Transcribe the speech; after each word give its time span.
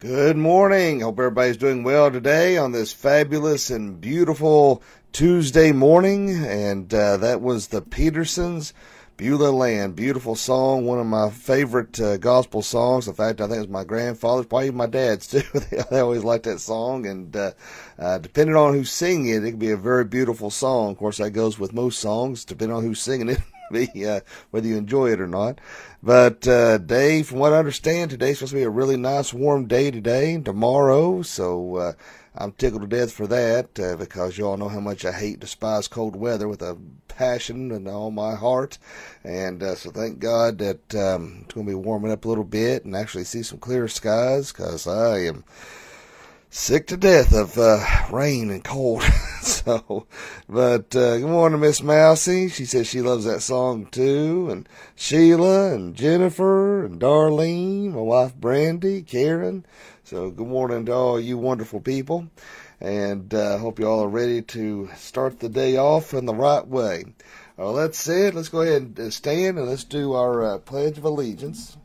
Good 0.00 0.38
morning. 0.38 1.00
Hope 1.00 1.18
everybody's 1.18 1.58
doing 1.58 1.84
well 1.84 2.10
today 2.10 2.56
on 2.56 2.72
this 2.72 2.90
fabulous 2.90 3.68
and 3.68 4.00
beautiful 4.00 4.82
Tuesday 5.12 5.72
morning. 5.72 6.42
And 6.42 6.92
uh, 6.94 7.18
that 7.18 7.42
was 7.42 7.68
the 7.68 7.82
Petersons, 7.82 8.72
Beulah 9.18 9.50
Land. 9.50 9.96
Beautiful 9.96 10.36
song. 10.36 10.86
One 10.86 10.98
of 10.98 11.06
my 11.06 11.28
favorite 11.28 12.00
uh, 12.00 12.16
gospel 12.16 12.62
songs. 12.62 13.08
In 13.08 13.12
fact, 13.12 13.42
I 13.42 13.44
think 13.44 13.56
it 13.56 13.60
was 13.60 13.68
my 13.68 13.84
grandfather's, 13.84 14.46
probably 14.46 14.70
my 14.70 14.86
dad's 14.86 15.26
too. 15.26 15.42
they 15.90 16.00
always 16.00 16.24
liked 16.24 16.44
that 16.44 16.60
song. 16.60 17.04
And 17.04 17.36
uh, 17.36 17.52
uh, 17.98 18.16
depending 18.16 18.56
on 18.56 18.72
who's 18.72 18.90
singing 18.90 19.28
it, 19.28 19.44
it 19.44 19.50
can 19.50 19.58
be 19.58 19.72
a 19.72 19.76
very 19.76 20.06
beautiful 20.06 20.48
song. 20.48 20.92
Of 20.92 20.96
course, 20.96 21.18
that 21.18 21.32
goes 21.32 21.58
with 21.58 21.74
most 21.74 21.98
songs, 21.98 22.46
depending 22.46 22.74
on 22.74 22.84
who's 22.84 23.02
singing 23.02 23.28
it. 23.28 23.40
Be, 23.94 24.06
uh, 24.06 24.20
whether 24.50 24.66
you 24.66 24.76
enjoy 24.76 25.12
it 25.12 25.20
or 25.20 25.26
not. 25.26 25.60
But 26.02 26.46
uh, 26.48 26.78
day, 26.78 27.22
from 27.22 27.38
what 27.38 27.52
I 27.52 27.58
understand, 27.58 28.10
today's 28.10 28.38
supposed 28.38 28.52
to 28.52 28.56
be 28.56 28.62
a 28.62 28.70
really 28.70 28.96
nice 28.96 29.32
warm 29.32 29.66
day 29.66 29.90
today 29.90 30.34
and 30.34 30.44
tomorrow. 30.44 31.22
So 31.22 31.76
uh, 31.76 31.92
I'm 32.34 32.52
tickled 32.52 32.82
to 32.82 32.88
death 32.88 33.12
for 33.12 33.26
that 33.26 33.78
uh, 33.78 33.96
because 33.96 34.38
you 34.38 34.46
all 34.46 34.56
know 34.56 34.68
how 34.68 34.80
much 34.80 35.04
I 35.04 35.12
hate, 35.12 35.40
despise 35.40 35.88
cold 35.88 36.16
weather 36.16 36.48
with 36.48 36.62
a 36.62 36.78
passion 37.08 37.70
and 37.70 37.86
all 37.86 38.10
my 38.10 38.34
heart. 38.34 38.78
And 39.24 39.62
uh, 39.62 39.74
so 39.74 39.90
thank 39.90 40.20
God 40.20 40.58
that 40.58 40.94
um, 40.94 41.42
it's 41.44 41.54
going 41.54 41.66
to 41.66 41.70
be 41.70 41.74
warming 41.74 42.12
up 42.12 42.24
a 42.24 42.28
little 42.28 42.44
bit 42.44 42.84
and 42.84 42.96
actually 42.96 43.24
see 43.24 43.42
some 43.42 43.58
clear 43.58 43.88
skies 43.88 44.52
because 44.52 44.86
I 44.86 45.18
am 45.20 45.44
sick 46.52 46.88
to 46.88 46.96
death 46.96 47.32
of 47.32 47.56
uh, 47.56 47.78
rain 48.10 48.50
and 48.50 48.64
cold. 48.64 49.02
so, 49.40 50.06
but 50.48 50.94
uh, 50.96 51.18
good 51.18 51.30
morning, 51.30 51.60
Miss 51.60 51.80
Mousie. 51.80 52.48
She 52.48 52.64
says 52.64 52.88
she 52.88 53.00
loves 53.00 53.24
that 53.24 53.40
song 53.40 53.86
too, 53.86 54.48
and 54.50 54.68
Sheila 54.96 55.72
and 55.72 55.94
Jennifer 55.94 56.84
and 56.84 57.00
Darlene, 57.00 57.92
my 57.92 58.00
wife 58.00 58.34
Brandy, 58.34 59.02
Karen. 59.02 59.64
So, 60.02 60.30
good 60.30 60.48
morning 60.48 60.86
to 60.86 60.92
all 60.92 61.20
you 61.20 61.38
wonderful 61.38 61.80
people, 61.80 62.28
and 62.80 63.32
uh, 63.32 63.58
hope 63.58 63.78
you 63.78 63.86
all 63.86 64.02
are 64.04 64.08
ready 64.08 64.42
to 64.42 64.90
start 64.96 65.38
the 65.38 65.48
day 65.48 65.76
off 65.76 66.12
in 66.12 66.26
the 66.26 66.34
right 66.34 66.66
way. 66.66 67.04
Well, 67.56 67.74
that's 67.74 68.08
it. 68.08 68.34
Let's 68.34 68.48
go 68.48 68.62
ahead 68.62 68.94
and 68.96 69.12
stand 69.12 69.58
and 69.58 69.68
let's 69.68 69.84
do 69.84 70.14
our 70.14 70.42
uh, 70.42 70.58
Pledge 70.58 70.98
of 70.98 71.04
Allegiance. 71.04 71.76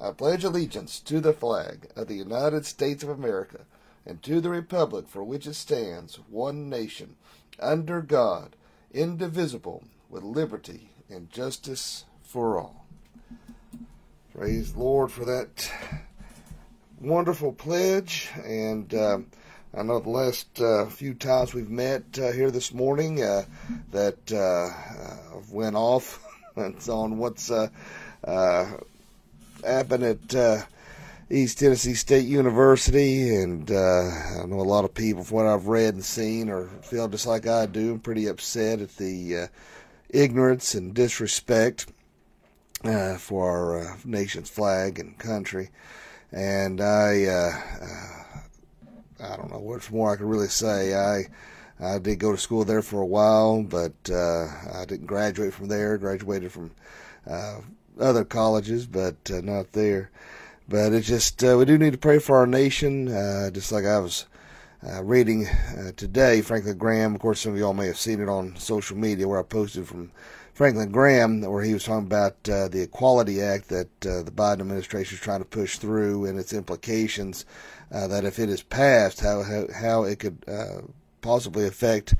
I 0.00 0.10
pledge 0.10 0.44
allegiance 0.44 1.00
to 1.00 1.20
the 1.20 1.32
flag 1.32 1.88
of 1.96 2.08
the 2.08 2.14
United 2.14 2.66
States 2.66 3.02
of 3.02 3.08
America 3.08 3.60
and 4.04 4.22
to 4.22 4.40
the 4.40 4.50
republic 4.50 5.08
for 5.08 5.24
which 5.24 5.46
it 5.46 5.54
stands, 5.54 6.16
one 6.28 6.68
nation, 6.68 7.16
under 7.58 8.02
God, 8.02 8.56
indivisible, 8.92 9.84
with 10.10 10.22
liberty 10.22 10.90
and 11.08 11.30
justice 11.30 12.04
for 12.22 12.58
all. 12.58 12.86
Praise 14.34 14.74
the 14.74 14.80
Lord 14.80 15.10
for 15.10 15.24
that 15.24 15.70
wonderful 17.00 17.52
pledge. 17.52 18.28
And 18.44 18.92
uh, 18.92 19.18
I 19.74 19.82
know 19.82 19.98
the 20.00 20.10
last 20.10 20.60
uh, 20.60 20.86
few 20.86 21.14
times 21.14 21.54
we've 21.54 21.70
met 21.70 22.18
uh, 22.18 22.32
here 22.32 22.50
this 22.50 22.72
morning 22.72 23.22
uh, 23.22 23.44
that 23.92 24.32
uh, 24.32 25.40
went 25.50 25.76
off 25.76 26.22
on 26.56 27.18
what's 27.18 27.50
uh, 27.50 27.68
happened 29.66 30.04
at 30.04 30.34
uh, 30.34 30.62
East 31.28 31.58
Tennessee 31.58 31.94
State 31.94 32.26
University, 32.26 33.34
and 33.34 33.70
uh, 33.70 34.10
I 34.40 34.46
know 34.46 34.60
a 34.60 34.62
lot 34.62 34.84
of 34.84 34.94
people, 34.94 35.24
from 35.24 35.36
what 35.36 35.46
I've 35.46 35.66
read 35.66 35.94
and 35.94 36.04
seen, 36.04 36.48
are 36.48 36.68
feel 36.82 37.08
just 37.08 37.26
like 37.26 37.46
I 37.46 37.66
do. 37.66 37.94
I'm 37.94 38.00
pretty 38.00 38.26
upset 38.26 38.80
at 38.80 38.96
the 38.96 39.36
uh, 39.36 39.46
ignorance 40.08 40.74
and 40.74 40.94
disrespect 40.94 41.86
uh, 42.84 43.16
for 43.16 43.50
our 43.50 43.80
uh, 43.80 43.96
nation's 44.04 44.48
flag 44.48 44.98
and 44.98 45.18
country, 45.18 45.70
and 46.32 46.80
I. 46.80 47.24
Uh, 47.24 47.52
I 49.18 49.34
don't 49.34 49.50
know 49.50 49.60
what's 49.60 49.90
more 49.90 50.12
I 50.12 50.16
could 50.16 50.26
really 50.26 50.46
say. 50.46 50.94
I 50.94 51.24
I 51.80 51.98
did 51.98 52.18
go 52.18 52.32
to 52.32 52.38
school 52.38 52.64
there 52.64 52.82
for 52.82 53.00
a 53.00 53.06
while, 53.06 53.62
but 53.62 53.94
I 54.10 54.84
didn't 54.86 55.06
graduate 55.06 55.54
from 55.54 55.68
there. 55.68 55.96
Graduated 55.96 56.52
from 56.52 56.70
other 57.98 58.24
colleges, 58.24 58.86
but 58.86 59.16
uh, 59.30 59.40
not 59.40 59.72
there. 59.72 60.10
But 60.68 60.92
it's 60.92 61.06
just 61.06 61.42
uh, 61.44 61.56
we 61.58 61.64
do 61.64 61.78
need 61.78 61.92
to 61.92 61.98
pray 61.98 62.18
for 62.18 62.36
our 62.36 62.46
nation, 62.46 63.08
uh, 63.08 63.50
just 63.50 63.70
like 63.70 63.84
I 63.84 63.98
was 64.00 64.26
uh, 64.86 65.02
reading 65.02 65.46
uh, 65.46 65.92
today. 65.96 66.42
Franklin 66.42 66.76
Graham, 66.76 67.14
of 67.14 67.20
course, 67.20 67.40
some 67.40 67.52
of 67.52 67.58
y'all 67.58 67.72
may 67.72 67.86
have 67.86 67.98
seen 67.98 68.20
it 68.20 68.28
on 68.28 68.56
social 68.56 68.96
media 68.96 69.28
where 69.28 69.38
I 69.38 69.44
posted 69.44 69.86
from 69.86 70.10
Franklin 70.54 70.90
Graham, 70.90 71.42
where 71.42 71.62
he 71.62 71.72
was 71.72 71.84
talking 71.84 72.06
about 72.06 72.36
uh, 72.48 72.66
the 72.68 72.82
Equality 72.82 73.40
Act 73.40 73.68
that 73.68 74.00
the 74.00 74.32
Biden 74.34 74.60
administration 74.60 75.16
is 75.16 75.20
trying 75.20 75.40
to 75.40 75.44
push 75.44 75.78
through 75.78 76.24
and 76.24 76.38
its 76.38 76.52
implications. 76.52 77.44
that 77.90 78.24
if 78.24 78.38
it 78.38 78.48
is 78.48 78.62
passed, 78.62 79.20
how 79.20 79.42
how, 79.42 79.66
how 79.72 80.02
it 80.04 80.18
could 80.18 80.44
possibly 81.20 81.66
affect 81.66 82.14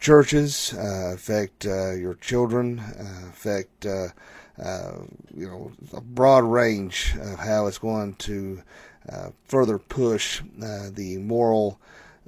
churches, 0.00 0.74
affect 0.76 1.64
your 1.64 2.14
children, 2.14 2.82
affect 3.30 3.86
uh, 4.62 4.98
you 5.34 5.46
know, 5.46 5.72
a 5.92 6.00
broad 6.00 6.44
range 6.44 7.14
of 7.20 7.38
how 7.38 7.66
it's 7.66 7.78
going 7.78 8.14
to 8.14 8.62
uh, 9.08 9.30
further 9.44 9.78
push 9.78 10.40
uh, 10.62 10.90
the 10.92 11.18
moral 11.18 11.78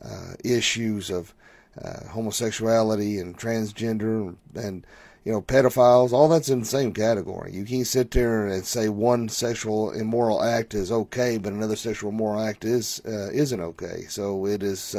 uh, 0.04 0.34
issues 0.44 1.10
of 1.10 1.34
uh, 1.82 2.06
homosexuality 2.08 3.18
and 3.18 3.36
transgender 3.36 4.36
and 4.54 4.86
you 5.24 5.32
know 5.32 5.40
pedophiles. 5.40 6.12
All 6.12 6.28
that's 6.28 6.50
in 6.50 6.60
the 6.60 6.66
same 6.66 6.92
category. 6.92 7.52
You 7.52 7.64
can't 7.64 7.86
sit 7.86 8.10
there 8.10 8.46
and 8.46 8.64
say 8.64 8.88
one 8.88 9.28
sexual 9.28 9.90
immoral 9.90 10.42
act 10.42 10.74
is 10.74 10.92
okay, 10.92 11.38
but 11.38 11.52
another 11.52 11.76
sexual 11.76 12.10
immoral 12.10 12.40
act 12.40 12.64
is 12.64 13.00
isn't 13.04 13.60
okay. 13.60 14.04
So 14.08 14.46
it 14.46 14.62
is 14.62 14.94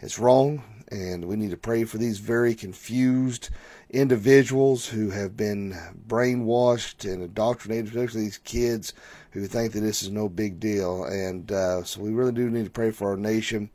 it's 0.00 0.18
wrong, 0.18 0.62
and 0.88 1.26
we 1.26 1.36
need 1.36 1.50
to 1.50 1.56
pray 1.56 1.84
for 1.84 1.98
these 1.98 2.18
very 2.18 2.54
confused 2.54 3.50
individuals 3.94 4.86
who 4.86 5.10
have 5.10 5.36
been 5.36 5.78
brainwashed 6.08 7.10
and 7.10 7.22
indoctrinated, 7.22 7.86
especially 7.86 8.22
these 8.22 8.38
kids 8.38 8.92
who 9.30 9.46
think 9.46 9.72
that 9.72 9.80
this 9.80 10.02
is 10.02 10.10
no 10.10 10.28
big 10.28 10.58
deal. 10.58 11.04
And 11.04 11.50
uh, 11.50 11.84
so 11.84 12.00
we 12.00 12.10
really 12.10 12.32
do 12.32 12.50
need 12.50 12.64
to 12.64 12.70
pray 12.70 12.90
for 12.90 13.10
our 13.10 13.16
nation 13.16 13.70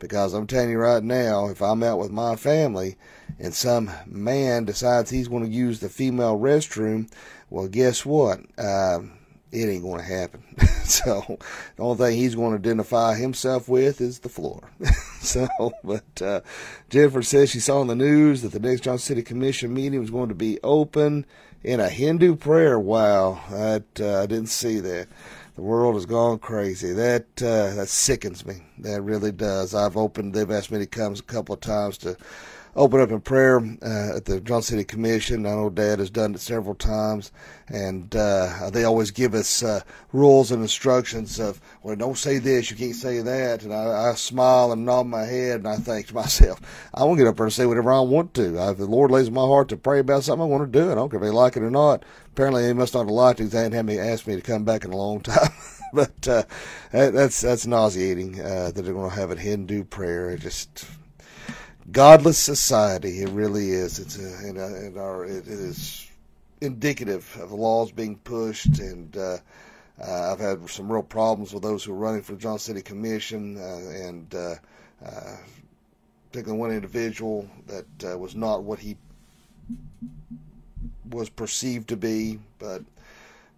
because 0.00 0.34
I'm 0.34 0.46
telling 0.46 0.70
you 0.70 0.78
right 0.78 1.02
now, 1.02 1.48
if 1.48 1.62
I'm 1.62 1.82
out 1.82 1.98
with 1.98 2.10
my 2.10 2.34
family 2.34 2.96
and 3.38 3.54
some 3.54 3.90
man 4.06 4.64
decides 4.64 5.10
he's 5.10 5.28
going 5.28 5.44
to 5.44 5.50
use 5.50 5.78
the 5.78 5.88
female 5.88 6.38
restroom, 6.38 7.10
well, 7.48 7.68
guess 7.68 8.04
what? 8.04 8.40
Um, 8.58 9.12
it 9.52 9.68
ain't 9.68 9.82
going 9.82 10.00
to 10.00 10.06
happen. 10.06 10.42
so 10.84 11.38
the 11.76 11.82
only 11.82 11.96
thing 11.96 12.16
he's 12.16 12.34
going 12.34 12.52
to 12.52 12.58
identify 12.58 13.14
himself 13.14 13.68
with 13.68 14.00
is 14.00 14.20
the 14.20 14.28
floor. 14.28 14.70
so, 15.20 15.48
but 15.82 16.22
uh, 16.22 16.40
Jennifer 16.88 17.22
says 17.22 17.50
she 17.50 17.60
saw 17.60 17.80
in 17.82 17.88
the 17.88 17.96
news 17.96 18.42
that 18.42 18.52
the 18.52 18.60
next 18.60 18.82
Johnson 18.82 19.06
City 19.06 19.22
Commission 19.22 19.74
meeting 19.74 20.00
was 20.00 20.10
going 20.10 20.28
to 20.28 20.34
be 20.34 20.58
open 20.62 21.26
in 21.62 21.80
a 21.80 21.88
Hindu 21.88 22.36
prayer. 22.36 22.78
Wow, 22.78 23.40
that 23.50 23.84
uh, 24.00 24.22
I 24.22 24.26
didn't 24.26 24.48
see 24.48 24.80
that. 24.80 25.08
The 25.56 25.62
world 25.62 25.94
has 25.94 26.06
gone 26.06 26.38
crazy. 26.38 26.92
That 26.92 27.26
uh, 27.42 27.74
that 27.74 27.88
sickens 27.88 28.46
me. 28.46 28.62
That 28.78 29.02
really 29.02 29.32
does. 29.32 29.74
I've 29.74 29.96
opened. 29.96 30.32
They've 30.32 30.50
asked 30.50 30.70
me 30.70 30.78
to 30.78 30.86
come 30.86 31.12
a 31.14 31.22
couple 31.22 31.54
of 31.54 31.60
times 31.60 31.98
to 31.98 32.16
open 32.76 33.00
up 33.00 33.10
in 33.10 33.20
prayer 33.20 33.58
uh, 33.58 34.16
at 34.16 34.24
the 34.24 34.40
Johnson 34.40 34.78
City 34.78 34.84
Commission. 34.84 35.46
I 35.46 35.50
know 35.50 35.70
Dad 35.70 35.98
has 35.98 36.10
done 36.10 36.34
it 36.34 36.40
several 36.40 36.74
times, 36.74 37.32
and 37.68 38.14
uh, 38.14 38.70
they 38.72 38.84
always 38.84 39.10
give 39.10 39.34
us 39.34 39.62
uh, 39.62 39.80
rules 40.12 40.50
and 40.50 40.62
instructions 40.62 41.40
of, 41.40 41.60
well, 41.82 41.96
don't 41.96 42.18
say 42.18 42.38
this, 42.38 42.70
you 42.70 42.76
can't 42.76 42.94
say 42.94 43.20
that. 43.20 43.62
And 43.62 43.74
I, 43.74 44.10
I 44.10 44.14
smile 44.14 44.72
and 44.72 44.84
nod 44.84 45.06
my 45.06 45.24
head, 45.24 45.60
and 45.60 45.68
I 45.68 45.76
think 45.76 46.08
to 46.08 46.14
myself, 46.14 46.60
I 46.94 47.04
want 47.04 47.18
to 47.18 47.24
get 47.24 47.28
up 47.30 47.36
there 47.36 47.46
and 47.46 47.52
say 47.52 47.66
whatever 47.66 47.92
I 47.92 48.00
want 48.00 48.34
to. 48.34 48.70
If 48.70 48.78
the 48.78 48.86
Lord 48.86 49.10
lays 49.10 49.28
in 49.28 49.34
my 49.34 49.40
heart 49.40 49.68
to 49.70 49.76
pray 49.76 49.98
about 49.98 50.24
something, 50.24 50.42
I 50.42 50.46
want 50.46 50.72
to 50.72 50.78
do 50.78 50.88
it. 50.88 50.92
I 50.92 50.96
don't 50.96 51.10
care 51.10 51.18
if 51.18 51.24
they 51.24 51.30
like 51.30 51.56
it 51.56 51.62
or 51.62 51.70
not. 51.70 52.04
Apparently, 52.32 52.62
they 52.62 52.72
must 52.72 52.94
not 52.94 53.00
have 53.00 53.10
liked 53.10 53.40
it. 53.40 53.50
They 53.50 53.58
hadn't 53.58 53.72
had 53.72 53.86
me 53.86 53.98
ask 53.98 54.26
me 54.26 54.36
to 54.36 54.42
come 54.42 54.64
back 54.64 54.84
in 54.84 54.92
a 54.92 54.96
long 54.96 55.20
time. 55.20 55.50
but 55.92 56.28
uh, 56.28 56.44
that's 56.92 57.40
that's 57.40 57.66
nauseating 57.66 58.40
uh, 58.40 58.70
that 58.70 58.82
they're 58.82 58.94
going 58.94 59.10
to 59.10 59.16
have 59.16 59.32
a 59.32 59.36
Hindu 59.36 59.84
prayer. 59.84 60.30
It 60.30 60.40
just 60.40 60.84
godless 61.92 62.38
society. 62.38 63.22
It 63.22 63.30
really 63.30 63.70
is. 63.70 63.98
It's 63.98 64.18
a, 64.18 64.48
in, 64.48 64.56
a, 64.56 64.66
in 64.86 64.98
our 64.98 65.24
it 65.24 65.46
is 65.46 66.08
indicative 66.60 67.36
of 67.40 67.50
the 67.50 67.56
laws 67.56 67.90
being 67.92 68.16
pushed, 68.16 68.78
and 68.78 69.16
uh, 69.16 69.38
uh, 70.02 70.32
I've 70.32 70.40
had 70.40 70.68
some 70.68 70.90
real 70.90 71.02
problems 71.02 71.52
with 71.52 71.62
those 71.62 71.84
who 71.84 71.92
are 71.92 71.96
running 71.96 72.22
for 72.22 72.32
the 72.32 72.38
Johnson 72.38 72.74
City 72.74 72.82
Commission, 72.82 73.56
uh, 73.58 73.90
and 73.90 74.34
uh, 74.34 74.54
uh, 75.04 75.36
particularly 76.30 76.60
one 76.60 76.70
individual 76.70 77.48
that 77.66 78.12
uh, 78.12 78.18
was 78.18 78.34
not 78.34 78.62
what 78.62 78.78
he 78.78 78.96
was 81.10 81.28
perceived 81.28 81.88
to 81.88 81.96
be, 81.96 82.38
but. 82.58 82.82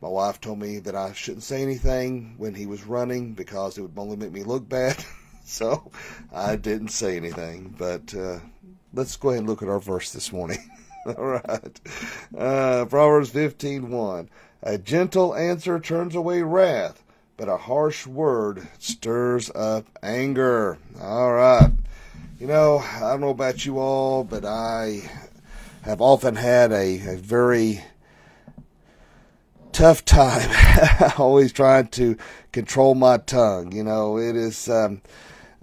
My 0.00 0.08
wife 0.08 0.40
told 0.40 0.58
me 0.58 0.81
that 0.81 0.96
I 0.96 1.12
shouldn't 1.12 1.44
say 1.44 1.62
anything 1.62 2.35
when 2.37 2.56
he 2.56 2.67
was 2.67 2.85
running 2.85 3.35
because 3.35 3.78
it 3.78 3.82
would 3.82 3.93
only 3.96 4.17
make 4.17 4.32
me 4.32 4.43
look 4.43 4.69
bad. 4.69 4.96
so 5.44 5.91
I 6.33 6.56
didn't 6.56 6.89
say 6.89 7.17
anything. 7.17 7.75
But 7.79 8.15
uh, 8.15 8.41
let's 8.94 9.17
go 9.17 9.31
ahead 9.31 9.41
and 9.41 9.49
look 9.49 9.62
at 9.62 9.69
our 9.69 9.81
verse 9.81 10.12
this 10.12 10.33
morning. 10.33 10.59
All 11.06 11.25
right. 11.25 11.81
Uh, 12.37 12.85
Proverbs 12.87 13.31
15:1. 13.31 14.29
A 14.62 14.79
gentle 14.79 15.35
answer 15.35 15.81
turns 15.81 16.15
away 16.15 16.43
wrath, 16.43 17.03
but 17.37 17.49
a 17.49 17.56
harsh 17.56 18.06
word 18.06 18.69
stirs 18.79 19.50
up 19.55 19.87
anger. 20.03 20.79
All 21.00 21.33
right. 21.33 21.73
You 22.38 22.47
know, 22.47 22.79
I 22.79 23.00
don't 23.00 23.21
know 23.21 23.31
about 23.31 23.67
you 23.67 23.79
all, 23.79 24.23
but 24.23 24.45
I 24.45 25.11
have 25.83 26.00
often 26.00 26.37
had 26.37 26.71
a, 26.71 27.15
a 27.15 27.17
very 27.17 27.83
tough 29.73 30.05
time 30.05 30.50
always 31.19 31.53
trying 31.53 31.88
to 31.88 32.17
control 32.53 32.95
my 32.95 33.17
tongue. 33.17 33.73
You 33.73 33.83
know, 33.83 34.19
it 34.19 34.37
is 34.37 34.69
um, 34.69 35.03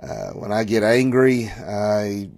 uh, 0.02 0.32
when 0.32 0.52
I 0.52 0.64
get 0.64 0.84
angry, 0.84 1.50
I 1.50 2.30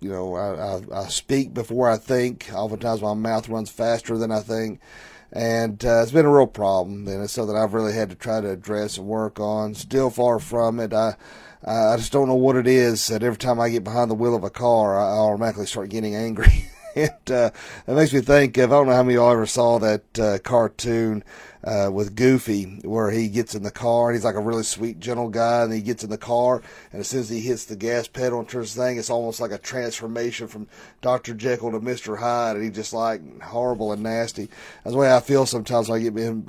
you 0.00 0.10
know 0.10 0.34
I, 0.34 0.98
I, 0.98 1.04
I, 1.04 1.08
speak 1.08 1.54
before 1.54 1.90
I 1.90 1.96
think. 1.96 2.50
Oftentimes 2.52 3.00
my 3.00 3.14
mouth 3.14 3.48
runs 3.48 3.70
faster 3.70 4.18
than 4.18 4.30
I 4.30 4.40
think, 4.40 4.80
and 5.32 5.82
uh, 5.84 6.02
it's 6.02 6.12
been 6.12 6.26
a 6.26 6.32
real 6.32 6.46
problem. 6.46 7.08
And 7.08 7.22
it's 7.22 7.32
something 7.32 7.56
I've 7.56 7.74
really 7.74 7.94
had 7.94 8.10
to 8.10 8.16
try 8.16 8.40
to 8.40 8.50
address 8.50 8.98
and 8.98 9.06
work 9.06 9.40
on. 9.40 9.74
Still 9.74 10.10
far 10.10 10.38
from 10.38 10.78
it. 10.78 10.92
I 10.92 11.16
I 11.64 11.96
just 11.96 12.12
don't 12.12 12.28
know 12.28 12.34
what 12.34 12.56
it 12.56 12.66
is 12.66 13.08
that 13.08 13.22
every 13.22 13.38
time 13.38 13.58
I 13.58 13.70
get 13.70 13.82
behind 13.82 14.10
the 14.10 14.14
wheel 14.14 14.36
of 14.36 14.44
a 14.44 14.50
car, 14.50 14.98
I 14.98 15.18
automatically 15.18 15.66
start 15.66 15.88
getting 15.88 16.14
angry. 16.14 16.65
and 16.96 17.30
uh, 17.30 17.50
it 17.86 17.92
makes 17.92 18.12
me 18.12 18.20
think 18.20 18.56
of 18.56 18.72
I 18.72 18.76
don't 18.76 18.86
know 18.86 18.94
how 18.94 19.02
many 19.02 19.14
of 19.14 19.20
y'all 19.20 19.32
ever 19.32 19.46
saw 19.46 19.78
that 19.78 20.18
uh, 20.18 20.38
cartoon 20.38 21.22
uh, 21.62 21.90
with 21.92 22.16
Goofy 22.16 22.80
where 22.84 23.10
he 23.10 23.28
gets 23.28 23.54
in 23.54 23.62
the 23.62 23.70
car 23.70 24.08
and 24.08 24.16
he's 24.16 24.24
like 24.24 24.34
a 24.34 24.40
really 24.40 24.62
sweet, 24.62 24.98
gentle 24.98 25.28
guy, 25.28 25.62
and 25.62 25.72
he 25.72 25.82
gets 25.82 26.04
in 26.04 26.10
the 26.10 26.16
car 26.16 26.62
and 26.92 27.00
as 27.00 27.08
soon 27.08 27.20
as 27.20 27.28
he 27.28 27.40
hits 27.40 27.66
the 27.66 27.76
gas 27.76 28.08
pedal 28.08 28.38
and 28.38 28.48
turns 28.48 28.74
the 28.74 28.82
thing, 28.82 28.96
it's 28.96 29.10
almost 29.10 29.40
like 29.40 29.50
a 29.50 29.58
transformation 29.58 30.48
from 30.48 30.68
Doctor 31.02 31.34
Jekyll 31.34 31.72
to 31.72 31.80
Mister 31.80 32.16
Hyde, 32.16 32.56
and 32.56 32.64
he's 32.64 32.74
just 32.74 32.94
like 32.94 33.42
horrible 33.42 33.92
and 33.92 34.02
nasty. 34.02 34.48
That's 34.82 34.94
the 34.94 34.98
way 34.98 35.14
I 35.14 35.20
feel 35.20 35.44
sometimes 35.44 35.88
when 35.88 36.00
I 36.00 36.02
get 36.02 36.16
in 36.16 36.48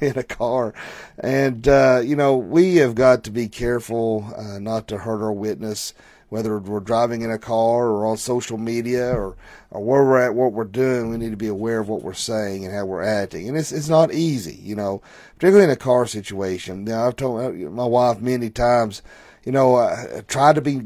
in 0.00 0.18
a 0.18 0.24
car, 0.24 0.74
and 1.18 1.66
uh, 1.68 2.00
you 2.04 2.16
know 2.16 2.36
we 2.36 2.76
have 2.76 2.96
got 2.96 3.22
to 3.24 3.30
be 3.30 3.48
careful 3.48 4.34
uh, 4.36 4.58
not 4.58 4.88
to 4.88 4.98
hurt 4.98 5.22
our 5.22 5.32
witness 5.32 5.94
whether 6.28 6.58
we're 6.58 6.80
driving 6.80 7.22
in 7.22 7.30
a 7.30 7.38
car 7.38 7.86
or 7.88 8.06
on 8.06 8.16
social 8.16 8.58
media 8.58 9.10
or, 9.10 9.36
or 9.70 9.84
where 9.84 10.04
we're 10.04 10.20
at, 10.20 10.34
what 10.34 10.52
we're 10.52 10.64
doing, 10.64 11.10
we 11.10 11.18
need 11.18 11.30
to 11.30 11.36
be 11.36 11.46
aware 11.46 11.80
of 11.80 11.88
what 11.88 12.02
we're 12.02 12.14
saying 12.14 12.64
and 12.64 12.74
how 12.74 12.84
we're 12.84 13.02
acting. 13.02 13.48
And 13.48 13.56
it's 13.56 13.72
it's 13.72 13.88
not 13.88 14.12
easy, 14.12 14.56
you 14.56 14.74
know, 14.74 15.02
particularly 15.34 15.64
in 15.64 15.70
a 15.70 15.76
car 15.76 16.06
situation. 16.06 16.84
Know, 16.84 17.06
I've 17.06 17.16
told 17.16 17.40
uh, 17.40 17.70
my 17.70 17.84
wife 17.86 18.20
many 18.20 18.50
times, 18.50 19.02
you 19.44 19.52
know, 19.52 19.76
uh, 19.76 20.22
try 20.26 20.52
to 20.52 20.60
be 20.60 20.82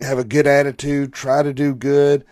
have 0.00 0.18
a 0.18 0.24
good 0.24 0.46
attitude, 0.46 1.12
try 1.12 1.42
to 1.42 1.52
do 1.52 1.74
good, 1.74 2.24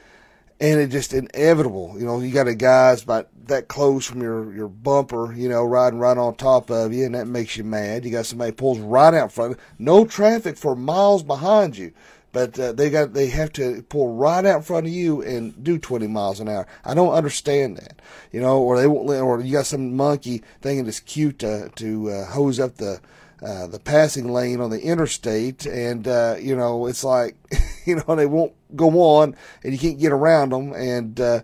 and 0.60 0.80
it's 0.80 0.92
just 0.92 1.12
inevitable. 1.12 1.94
You 1.98 2.06
know, 2.06 2.20
you 2.20 2.32
got 2.32 2.48
a 2.48 2.54
guy's 2.54 3.02
about 3.02 3.28
that 3.48 3.68
close 3.68 4.06
from 4.06 4.22
your 4.22 4.54
your 4.54 4.68
bumper, 4.68 5.34
you 5.34 5.50
know, 5.50 5.62
riding 5.64 5.98
right 5.98 6.16
on 6.16 6.36
top 6.36 6.70
of 6.70 6.94
you, 6.94 7.04
and 7.04 7.14
that 7.14 7.26
makes 7.26 7.58
you 7.58 7.64
mad. 7.64 8.06
You 8.06 8.12
got 8.12 8.24
somebody 8.24 8.52
pulls 8.52 8.78
right 8.78 9.12
out 9.12 9.30
front, 9.30 9.58
no 9.78 10.06
traffic 10.06 10.56
for 10.56 10.74
miles 10.74 11.22
behind 11.22 11.76
you 11.76 11.92
but 12.32 12.58
uh, 12.58 12.72
they 12.72 12.90
got 12.90 13.12
they 13.12 13.28
have 13.28 13.52
to 13.54 13.82
pull 13.88 14.14
right 14.14 14.44
out 14.44 14.58
in 14.58 14.62
front 14.62 14.86
of 14.86 14.92
you 14.92 15.22
and 15.22 15.62
do 15.62 15.78
20 15.78 16.06
miles 16.06 16.40
an 16.40 16.48
hour. 16.48 16.66
I 16.84 16.94
don't 16.94 17.12
understand 17.12 17.76
that, 17.78 18.00
you 18.32 18.40
know, 18.40 18.60
or 18.60 18.78
they 18.78 18.86
won't, 18.86 19.08
or 19.08 19.40
you 19.40 19.52
got 19.52 19.66
some 19.66 19.96
monkey 19.96 20.42
thinking 20.60 20.86
it's 20.86 21.00
cute 21.00 21.40
to 21.40 21.70
to 21.76 22.10
uh, 22.10 22.24
hose 22.26 22.60
up 22.60 22.76
the 22.76 23.00
uh, 23.42 23.66
the 23.66 23.78
passing 23.78 24.30
lane 24.30 24.60
on 24.60 24.70
the 24.70 24.82
interstate, 24.82 25.64
and 25.66 26.06
uh, 26.06 26.36
you 26.38 26.54
know 26.54 26.86
it's 26.86 27.02
like, 27.02 27.36
you 27.86 27.96
know, 27.96 28.14
they 28.14 28.26
won't 28.26 28.52
go 28.76 29.00
on, 29.00 29.34
and 29.64 29.72
you 29.72 29.78
can't 29.78 29.98
get 29.98 30.12
around 30.12 30.50
them, 30.50 30.72
and 30.74 31.18
uh, 31.20 31.40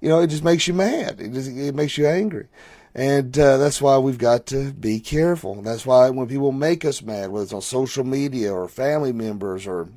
you 0.00 0.08
know 0.08 0.20
it 0.20 0.28
just 0.28 0.44
makes 0.44 0.68
you 0.68 0.74
mad. 0.74 1.20
It 1.20 1.32
just 1.32 1.50
it 1.50 1.74
makes 1.74 1.96
you 1.96 2.06
angry. 2.06 2.48
And 2.94 3.38
uh, 3.38 3.58
that's 3.58 3.80
why 3.80 3.98
we've 3.98 4.18
got 4.18 4.46
to 4.46 4.72
be 4.72 4.98
careful. 4.98 5.62
That's 5.62 5.86
why 5.86 6.10
when 6.10 6.26
people 6.26 6.50
make 6.52 6.84
us 6.84 7.00
mad, 7.00 7.30
whether 7.30 7.44
it's 7.44 7.52
on 7.52 7.62
social 7.62 8.02
media 8.02 8.52
or 8.52 8.66
family 8.66 9.12
members 9.12 9.66
or 9.66 9.88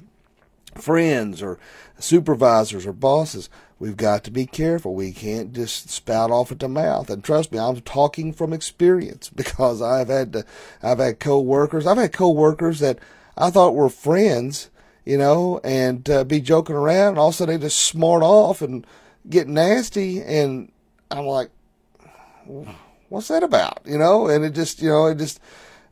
friends 0.75 1.41
or 1.41 1.59
supervisors 2.00 2.85
or 2.85 2.94
bosses, 2.94 3.50
we've 3.79 3.97
got 3.97 4.23
to 4.23 4.31
be 4.31 4.45
careful. 4.45 4.94
We 4.94 5.12
can't 5.12 5.53
just 5.53 5.89
spout 5.89 6.31
off 6.31 6.51
at 6.51 6.59
the 6.59 6.69
mouth. 6.69 7.09
And 7.09 7.23
trust 7.23 7.51
me, 7.51 7.59
I'm 7.59 7.81
talking 7.81 8.33
from 8.33 8.53
experience 8.53 9.29
because 9.35 9.81
I've 9.81 10.09
had 10.09 10.33
to, 10.33 10.45
I've 10.81 11.00
had 11.00 11.19
coworkers. 11.19 11.88
I've 11.88 11.97
had 11.97 12.13
coworkers 12.13 12.79
that 12.79 13.00
I 13.38 13.50
thought 13.50 13.75
were 13.75 13.89
friends, 13.89 14.69
you 15.06 15.18
know, 15.18 15.59
and 15.63 16.07
uh, 16.09 16.23
be 16.23 16.41
joking 16.41 16.75
around, 16.75 17.09
and 17.09 17.18
all 17.18 17.29
of 17.29 17.33
a 17.33 17.38
sudden 17.38 17.59
they 17.59 17.65
just 17.65 17.79
smart 17.79 18.23
off 18.23 18.62
and 18.62 18.85
get 19.29 19.47
nasty, 19.47 20.21
and 20.21 20.71
I'm 21.09 21.25
like, 21.25 21.50
what's 23.09 23.27
that 23.29 23.44
about, 23.44 23.81
you 23.85 23.97
know? 23.97 24.27
And 24.27 24.45
it 24.45 24.53
just, 24.53 24.81
you 24.81 24.89
know, 24.89 25.07
it 25.07 25.18
just 25.18 25.39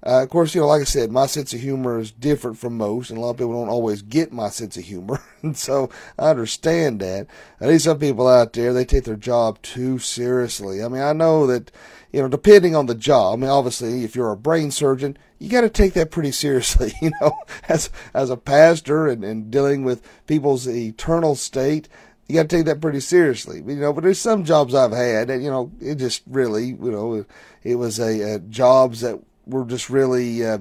uh, 0.06 0.24
of 0.24 0.30
course, 0.30 0.56
you 0.56 0.62
know, 0.62 0.68
like 0.68 0.82
I 0.82 0.86
said, 0.86 1.12
my 1.12 1.26
sense 1.26 1.54
of 1.54 1.60
humor 1.60 2.00
is 2.00 2.12
different 2.12 2.58
from 2.58 2.78
most, 2.78 3.10
and 3.10 3.18
a 3.18 3.22
lot 3.22 3.32
of 3.32 3.38
people 3.38 3.54
don't 3.54 3.70
always 3.70 4.02
get 4.02 4.32
my 4.32 4.50
sense 4.50 4.78
of 4.78 4.86
humor, 4.86 5.22
and 5.42 5.58
so 5.58 5.90
I 6.18 6.30
understand 6.30 7.00
that. 7.02 7.28
I 7.60 7.68
need 7.68 7.82
some 7.82 8.00
people 8.00 8.28
out 8.28 8.54
there 8.54 8.74
they 8.74 8.86
take 8.86 9.04
their 9.04 9.16
job 9.16 9.62
too 9.62 10.00
seriously. 10.00 10.84
I 10.84 10.88
mean, 10.88 11.02
I 11.02 11.14
know 11.14 11.48
that 11.48 11.72
you 12.12 12.22
know, 12.22 12.28
depending 12.28 12.76
on 12.76 12.88
the 12.88 12.96
job. 12.96 13.34
I 13.34 13.42
mean, 13.42 13.50
obviously, 13.50 14.04
if 14.04 14.16
you're 14.16 14.32
a 14.32 14.38
brain 14.38 14.72
surgeon, 14.72 15.18
you 15.38 15.50
got 15.50 15.62
to 15.62 15.70
take 15.70 15.94
that 15.94 16.12
pretty 16.12 16.32
seriously. 16.34 16.94
You 17.02 17.12
know, 17.22 17.38
as 17.68 17.90
as 18.14 18.30
a 18.30 18.38
pastor 18.38 19.08
and, 19.08 19.24
and 19.24 19.52
dealing 19.52 19.84
with 19.84 20.02
people's 20.28 20.68
eternal 20.68 21.36
state, 21.36 21.88
you 22.28 22.36
got 22.36 22.50
to 22.50 22.56
take 22.56 22.66
that 22.66 22.82
pretty 22.82 23.00
seriously. 23.00 23.64
You 23.66 23.76
know, 23.76 23.94
but 23.94 24.04
there's 24.04 24.20
some 24.20 24.44
jobs 24.44 24.74
I've 24.74 24.92
had 24.92 25.28
that 25.28 25.42
you 25.42 25.50
know, 25.50 25.72
it 25.80 25.96
just 25.96 26.24
really, 26.28 26.68
you 26.68 26.92
know, 26.92 27.26
it 27.64 27.76
was 27.76 28.00
a, 28.00 28.36
a 28.36 28.40
jobs 28.40 29.02
that 29.02 29.20
were 29.50 29.66
just 29.66 29.90
really 29.90 30.46
uh, 30.46 30.60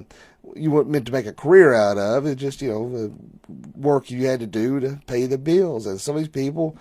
you 0.55 0.71
weren't 0.71 0.89
meant 0.89 1.05
to 1.05 1.11
make 1.11 1.25
a 1.25 1.33
career 1.33 1.73
out 1.73 1.97
of. 1.97 2.25
It's 2.25 2.41
just 2.41 2.61
you 2.61 2.69
know 2.69 3.13
work 3.75 4.09
you 4.09 4.25
had 4.25 4.39
to 4.39 4.47
do 4.47 4.79
to 4.79 4.99
pay 5.07 5.25
the 5.25 5.37
bills. 5.37 5.85
And 5.85 5.99
some 5.99 6.15
of 6.15 6.21
these 6.21 6.29
people, 6.29 6.77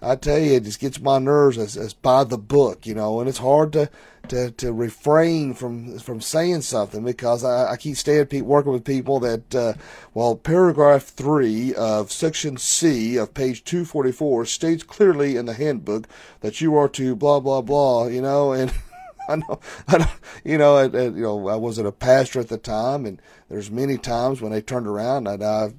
I 0.00 0.16
tell 0.16 0.38
you, 0.38 0.52
it 0.54 0.64
just 0.64 0.80
gets 0.80 1.00
my 1.00 1.18
nerves 1.18 1.58
as, 1.58 1.76
as 1.76 1.94
by 1.94 2.24
the 2.24 2.38
book, 2.38 2.86
you 2.86 2.94
know. 2.94 3.20
And 3.20 3.28
it's 3.28 3.38
hard 3.38 3.72
to 3.74 3.90
to 4.28 4.50
to 4.52 4.72
refrain 4.72 5.54
from 5.54 5.98
from 5.98 6.20
saying 6.20 6.62
something 6.62 7.04
because 7.04 7.44
I, 7.44 7.72
I 7.72 7.76
keep 7.76 7.96
staying 7.96 8.26
pe- 8.26 8.40
working 8.40 8.72
with 8.72 8.84
people 8.84 9.20
that 9.20 9.54
uh, 9.54 9.74
well, 10.14 10.36
paragraph 10.36 11.04
three 11.04 11.74
of 11.74 12.12
section 12.12 12.56
C 12.56 13.16
of 13.16 13.34
page 13.34 13.64
two 13.64 13.84
forty 13.84 14.12
four 14.12 14.46
states 14.46 14.82
clearly 14.82 15.36
in 15.36 15.46
the 15.46 15.54
handbook 15.54 16.08
that 16.40 16.60
you 16.60 16.76
are 16.76 16.88
to 16.90 17.16
blah 17.16 17.40
blah 17.40 17.62
blah, 17.62 18.06
you 18.06 18.22
know, 18.22 18.52
and 18.52 18.72
I 19.28 19.36
know, 19.36 19.60
I 19.88 19.98
know, 19.98 20.10
you 20.44 20.58
know, 20.58 20.76
I, 20.76 20.82
I, 20.84 21.02
you 21.04 21.22
know, 21.22 21.48
I 21.48 21.56
wasn't 21.56 21.88
a 21.88 21.92
pastor 21.92 22.40
at 22.40 22.48
the 22.48 22.58
time, 22.58 23.06
and 23.06 23.20
there's 23.48 23.70
many 23.70 23.98
times 23.98 24.40
when 24.40 24.52
they 24.52 24.62
turned 24.62 24.86
around 24.86 25.26
and 25.26 25.42
I 25.42 25.72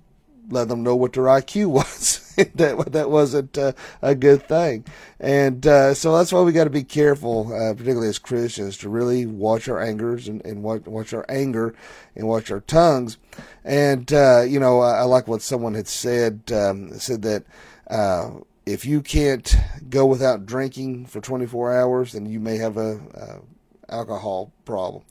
let 0.50 0.68
them 0.68 0.84
know 0.84 0.96
what 0.96 1.13
their 1.13 1.24
IQ 1.24 1.68
was. 1.68 2.20
that 2.56 2.91
that 2.91 3.12
wasn't 3.12 3.56
uh, 3.60 3.74
a 4.01 4.15
good 4.15 4.48
thing, 4.48 4.84
and 5.20 5.68
uh, 5.68 5.94
so 5.94 6.18
that's 6.18 6.34
why 6.34 6.41
we 6.41 6.51
got 6.51 6.63
to 6.63 6.72
be 6.72 6.84
careful, 6.84 7.53
uh, 7.53 7.74
particularly 7.74 8.08
as 8.08 8.18
Christians, 8.18 8.75
to 8.77 8.89
really 8.89 9.27
watch 9.27 9.70
our 9.70 9.79
angers 9.79 10.27
and, 10.27 10.44
and 10.44 10.63
watch, 10.63 10.82
watch 10.88 11.13
our 11.13 11.25
anger 11.29 11.75
and 12.15 12.27
watch 12.27 12.50
our 12.50 12.62
tongues. 12.62 13.20
And 13.63 14.12
uh, 14.12 14.41
you 14.48 14.60
know, 14.60 14.79
I, 14.82 15.00
I, 15.00 15.03
like 15.03 15.27
what 15.27 15.44
someone 15.44 15.75
had 15.75 15.88
said. 15.88 16.51
Um, 16.51 16.98
said 16.98 17.22
that 17.22 17.44
uh, 17.88 18.32
if 18.65 18.86
you 18.86 19.01
can't 19.01 19.55
go 19.89 20.05
without 20.05 20.46
drinking 20.46 21.05
for 21.08 21.20
24 21.20 21.75
hours, 21.75 22.13
then 22.13 22.25
you 22.25 22.39
may 22.39 22.58
have 22.58 22.77
a, 22.77 23.00
a 23.13 23.93
alcohol 23.93 24.51
problem. 24.65 25.03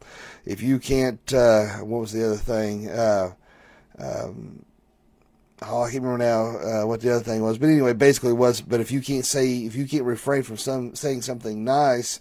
If 0.45 0.63
you 0.63 0.79
can't, 0.79 1.33
uh, 1.33 1.79
what 1.79 2.01
was 2.01 2.13
the 2.13 2.27
other 2.27 2.37
thing? 2.37 2.89
Uh, 2.89 3.35
um, 3.99 4.65
oh, 5.63 5.83
I 5.83 5.91
can't 5.91 6.03
remember 6.03 6.25
now 6.25 6.83
uh, 6.83 6.87
what 6.87 7.01
the 7.01 7.15
other 7.15 7.25
thing 7.25 7.43
was, 7.43 7.59
but 7.59 7.69
anyway, 7.69 7.93
basically 7.93 8.33
was. 8.33 8.61
But 8.61 8.81
if 8.81 8.91
you 8.91 9.01
can't 9.01 9.27
say, 9.27 9.59
if 9.59 9.77
you 9.77 9.87
can't 9.87 10.05
refrain 10.05 10.43
from 10.43 10.57
some 10.57 10.95
saying 10.95 11.23
something 11.23 11.63
nice, 11.65 12.21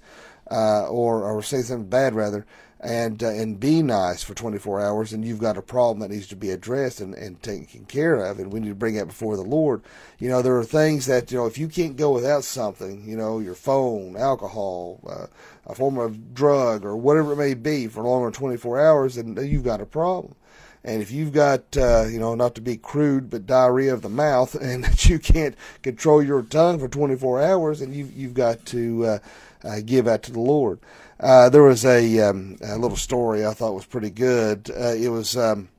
uh, 0.50 0.88
or 0.88 1.23
or 1.23 1.41
say 1.41 1.61
something 1.61 1.89
bad 1.89 2.13
rather, 2.13 2.45
and 2.81 3.21
uh, 3.21 3.29
and 3.29 3.59
be 3.59 3.83
nice 3.83 4.23
for 4.23 4.33
24 4.33 4.81
hours, 4.81 5.13
and 5.13 5.23
you've 5.23 5.39
got 5.39 5.57
a 5.57 5.61
problem 5.61 6.00
that 6.00 6.13
needs 6.13 6.27
to 6.27 6.35
be 6.35 6.50
addressed 6.50 7.00
and, 7.00 7.13
and 7.13 7.41
taken 7.43 7.85
care 7.85 8.15
of, 8.15 8.39
and 8.39 8.51
we 8.51 8.59
need 8.59 8.69
to 8.69 8.75
bring 8.75 8.95
that 8.95 9.05
before 9.05 9.35
the 9.35 9.43
Lord. 9.43 9.83
You 10.17 10.29
know, 10.29 10.41
there 10.41 10.57
are 10.57 10.63
things 10.63 11.05
that 11.05 11.31
you 11.31 11.38
know 11.38 11.45
if 11.45 11.59
you 11.59 11.67
can't 11.67 11.95
go 11.95 12.11
without 12.11 12.43
something, 12.43 13.07
you 13.07 13.15
know, 13.15 13.39
your 13.39 13.53
phone, 13.53 14.17
alcohol, 14.17 15.00
uh, 15.07 15.27
a 15.67 15.75
form 15.75 16.00
of 16.00 16.33
drug, 16.33 16.83
or 16.83 16.97
whatever 16.97 17.33
it 17.33 17.38
may 17.38 17.53
be 17.53 17.88
for 17.88 18.03
longer 18.03 18.25
than 18.25 18.33
24 18.33 18.81
hours, 18.81 19.15
then 19.15 19.38
you've 19.38 19.63
got 19.63 19.79
a 19.79 19.85
problem. 19.85 20.35
And 20.83 21.03
if 21.03 21.11
you've 21.11 21.31
got, 21.31 21.77
uh, 21.77 22.05
you 22.05 22.19
know, 22.19 22.33
not 22.33 22.55
to 22.55 22.61
be 22.61 22.75
crude, 22.75 23.29
but 23.29 23.45
diarrhea 23.45 23.93
of 23.93 24.01
the 24.01 24.09
mouth, 24.09 24.55
and 24.61 24.83
that 24.83 25.07
you 25.07 25.19
can't 25.19 25.55
control 25.83 26.23
your 26.23 26.41
tongue 26.41 26.79
for 26.79 26.88
24 26.88 27.43
hours, 27.43 27.81
and 27.81 27.93
you've, 27.93 28.11
you've 28.13 28.33
got 28.33 28.65
to 28.67 29.05
uh, 29.05 29.19
uh, 29.63 29.81
give 29.85 30.05
that 30.05 30.23
to 30.23 30.31
the 30.31 30.39
Lord. 30.39 30.79
Uh, 31.21 31.49
there 31.49 31.61
was 31.61 31.85
a, 31.85 32.19
um, 32.19 32.57
a, 32.63 32.75
little 32.79 32.97
story 32.97 33.45
I 33.45 33.53
thought 33.53 33.75
was 33.75 33.85
pretty 33.85 34.09
good. 34.09 34.71
Uh, 34.71 34.95
it 34.95 35.09
was 35.09 35.37
um, 35.37 35.69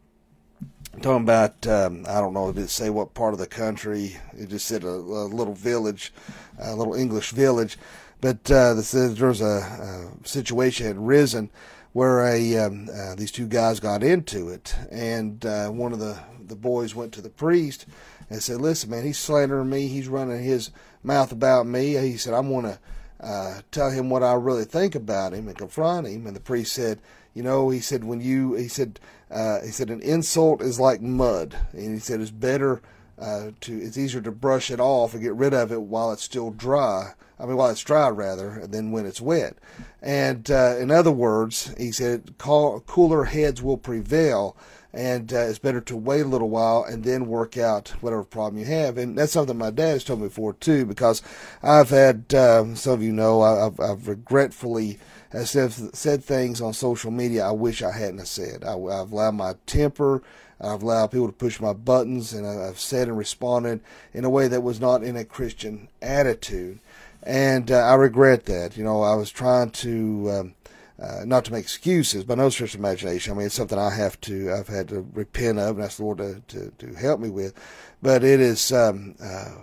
talking 1.00 1.25
about 1.25 1.66
um, 1.66 2.06
I 2.08 2.20
don't 2.20 2.32
know 2.32 2.49
if 2.49 2.56
it 2.56 2.70
say 2.70 2.90
what 2.90 3.14
part 3.14 3.32
of 3.32 3.40
the 3.40 3.49
country. 3.49 4.16
It 4.34 4.50
just 4.50 4.66
said 4.66 4.84
a, 4.84 4.88
a 4.88 5.26
little 5.26 5.54
village, 5.54 6.12
a 6.61 6.76
little 6.76 6.94
English 6.94 7.32
village, 7.32 7.76
but 8.20 8.49
uh, 8.52 8.75
there 8.75 9.28
was 9.28 9.40
a, 9.40 10.12
a, 10.22 10.28
situation 10.28 10.87
had 10.87 10.96
risen 10.96 11.50
where 11.92 12.25
a 12.25 12.58
um, 12.58 12.88
uh, 12.94 13.16
these 13.16 13.32
two 13.32 13.49
guys 13.49 13.80
got 13.80 14.04
into 14.04 14.49
it, 14.49 14.76
and 14.92 15.44
uh, 15.44 15.70
one 15.70 15.92
of 15.92 15.99
the 15.99 16.20
the 16.46 16.54
boys 16.54 16.94
went 16.94 17.12
to 17.14 17.20
the 17.20 17.28
priest 17.28 17.84
and 18.30 18.40
said, 18.40 18.61
"Listen, 18.61 18.90
man, 18.90 19.02
he's 19.02 19.18
slandering 19.18 19.70
me. 19.70 19.88
He's 19.88 20.06
running 20.06 20.44
his 20.44 20.70
mouth 21.02 21.32
about 21.32 21.66
me." 21.66 21.96
He 21.96 22.16
said, 22.16 22.32
"I'm 22.32 22.49
going 22.49 22.66
to 22.66 22.78
uh, 23.23 23.61
tell 23.71 23.91
him 23.91 24.11
what 24.11 24.23
I 24.23 24.35
really 24.35 24.64
think 24.64 24.95
about 24.95 25.33
him 25.33 25.49
and 25.49 25.57
confront 25.57 26.07
him." 26.07 26.26
And 26.26 26.37
the 26.37 26.41
priest 26.41 26.73
said, 26.73 27.00
"You 27.35 27.43
know," 27.43 27.71
he 27.71 27.81
said, 27.81 28.05
"when 28.05 28.21
you," 28.21 28.55
he 28.55 28.69
said, 28.69 29.00
uh, 29.31 29.61
"he 29.62 29.71
said 29.71 29.91
an 29.91 30.00
insult 30.00 30.62
is 30.62 30.81
like 30.81 31.00
mud," 31.00 31.57
and 31.73 31.95
he 31.95 31.99
said 31.99 32.21
it's 32.21 32.31
better 32.31 32.83
uh, 33.19 33.50
to 33.61 33.79
it's 33.79 33.99
easier 33.99 34.21
to 34.23 34.33
brush 34.33 34.71
it 34.71 34.81
off 34.81 35.14
and 35.14 35.23
get 35.23 35.35
rid 35.35 35.55
of 35.55 35.73
it 35.73 35.83
while 35.83 36.12
it's 36.12 36.23
still 36.23 36.50
dry 36.50 37.12
I 37.43 37.47
mean, 37.47 37.57
while 37.57 37.71
it's 37.71 37.83
dry, 37.83 38.09
rather, 38.09 38.69
than 38.69 38.93
when 38.93 39.05
it's 39.05 39.21
wet. 39.21 39.57
And 40.00 40.49
uh, 40.49 40.76
in 40.79 40.93
other 40.93 41.11
words, 41.11 41.75
he 41.76 41.91
said, 41.91 42.35
cooler 42.38 43.25
heads 43.25 43.61
will 43.61 43.79
prevail, 43.79 44.57
and 44.94 45.32
uh, 45.32 45.38
it's 45.38 45.58
better 45.58 45.80
to 45.80 45.96
wait 45.96 46.20
a 46.20 46.28
little 46.28 46.50
while 46.50 46.84
and 46.84 47.02
then 47.02 47.26
work 47.26 47.56
out 47.56 47.90
whatever 48.00 48.25
problem 48.25 48.61
you 48.61 48.66
have. 48.66 48.99
And 48.99 49.16
that's 49.16 49.32
something 49.32 49.56
my 49.56 49.70
dad 49.70 49.92
has 49.92 50.04
told 50.04 50.20
me 50.20 50.28
before, 50.28 50.52
too, 50.54 50.84
because 50.84 51.22
I've 51.62 51.90
had, 51.90 52.34
um, 52.34 52.76
some 52.76 52.94
of 52.94 53.02
you 53.02 53.12
know, 53.12 53.40
I've, 53.40 53.80
I've 53.80 54.08
regretfully 54.08 54.99
said, 55.44 55.72
said 55.72 56.22
things 56.22 56.61
on 56.61 56.75
social 56.75 57.11
media 57.11 57.46
I 57.46 57.52
wish 57.52 57.82
I 57.82 57.92
hadn't 57.92 58.26
said. 58.26 58.64
I, 58.64 58.72
I've 58.75 59.12
allowed 59.12 59.34
my 59.34 59.54
temper. 59.66 60.22
I've 60.61 60.82
allowed 60.82 61.11
people 61.11 61.26
to 61.26 61.32
push 61.32 61.58
my 61.58 61.72
buttons, 61.72 62.32
and 62.32 62.46
I've 62.46 62.78
said 62.78 63.08
and 63.08 63.18
responded 63.18 63.80
in 64.12 64.25
a 64.25 64.30
way 64.30 64.46
that 64.46 64.62
was 64.62 64.80
not 64.80 65.02
in 65.02 65.16
a 65.16 65.25
Christian 65.25 65.88
attitude 66.00 66.78
and 67.22 67.70
uh, 67.70 67.78
I 67.78 67.94
regret 67.94 68.46
that. 68.46 68.76
You 68.76 68.84
know, 68.84 69.02
I 69.02 69.14
was 69.14 69.30
trying 69.30 69.70
to 69.70 70.30
um, 70.30 70.54
uh, 71.02 71.25
not 71.25 71.44
to 71.47 71.52
make 71.52 71.64
excuses, 71.64 72.25
but 72.25 72.38
no 72.38 72.49
stretch 72.49 72.75
of 72.75 72.80
imagination. 72.80 73.32
I 73.32 73.37
mean, 73.37 73.47
it's 73.47 73.54
something 73.54 73.78
I 73.78 73.94
have 73.94 74.21
to, 74.23 74.52
I've 74.52 74.68
had 74.68 74.88
to 74.90 75.06
repent 75.12 75.59
of, 75.59 75.76
and 75.76 75.85
ask 75.85 75.97
the 75.97 76.04
Lord 76.04 76.18
to, 76.18 76.42
to, 76.49 76.71
to 76.78 76.94
help 76.94 77.18
me 77.18 77.28
with. 77.28 77.54
But 78.00 78.23
it 78.23 78.40
is, 78.40 78.71
um, 78.73 79.16
uh, 79.21 79.62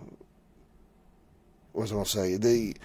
what 1.72 1.84
was 1.84 1.91
I 1.91 1.96
going 1.96 2.05
to 2.05 2.12
say? 2.12 2.38
The 2.38 2.75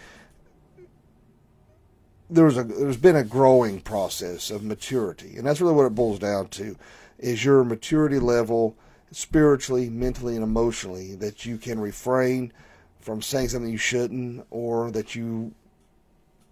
there 2.30 2.44
was 2.44 2.56
a 2.56 2.64
there's 2.64 2.96
been 2.96 3.16
a 3.16 3.24
growing 3.24 3.80
process 3.80 4.50
of 4.50 4.62
maturity, 4.64 5.36
and 5.36 5.46
that's 5.46 5.60
really 5.60 5.74
what 5.74 5.86
it 5.86 5.94
boils 5.94 6.18
down 6.18 6.48
to: 6.48 6.76
is 7.18 7.44
your 7.44 7.64
maturity 7.64 8.18
level 8.18 8.76
spiritually, 9.10 9.90
mentally, 9.90 10.34
and 10.34 10.42
emotionally 10.42 11.14
that 11.16 11.44
you 11.44 11.58
can 11.58 11.78
refrain 11.78 12.52
from 13.00 13.20
saying 13.20 13.48
something 13.48 13.70
you 13.70 13.78
shouldn't, 13.78 14.46
or 14.50 14.90
that 14.90 15.14
you 15.14 15.54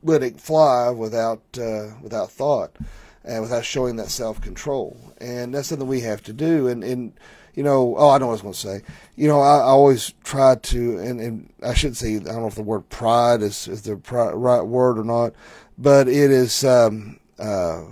let 0.03 0.23
it 0.23 0.41
fly 0.41 0.91
without 0.91 1.43
uh, 1.59 1.95
without 2.03 2.31
thought 2.31 2.77
and 3.25 3.43
without 3.43 3.65
showing 3.65 3.97
that 3.97 4.09
self 4.09 4.41
control. 4.41 4.97
And 5.19 5.55
that's 5.55 5.69
something 5.69 5.87
we 5.87 6.01
have 6.01 6.23
to 6.25 6.33
do. 6.33 6.69
And, 6.69 6.83
and 6.83 7.13
you 7.55 7.63
know, 7.63 7.95
oh, 7.97 8.11
I 8.11 8.19
know 8.19 8.27
what 8.27 8.33
I 8.33 8.43
was 8.43 8.43
going 8.43 8.55
to 8.55 8.59
say. 8.59 8.83
You 9.17 9.29
know, 9.29 9.41
I, 9.41 9.59
I 9.59 9.63
always 9.63 10.15
try 10.25 10.55
to, 10.57 10.99
and, 10.99 11.21
and 11.21 11.53
I 11.63 11.75
should 11.75 11.97
say, 11.97 12.17
I 12.17 12.21
don't 12.21 12.41
know 12.41 12.47
if 12.47 12.55
the 12.55 12.63
word 12.63 12.89
pride 12.89 13.43
is, 13.43 13.69
is 13.69 13.83
the 13.83 13.97
right 13.97 14.63
word 14.63 14.99
or 14.99 15.05
not, 15.05 15.35
but 15.77 16.09
it 16.09 16.31
is 16.31 16.65
um, 16.65 17.21
uh, 17.39 17.83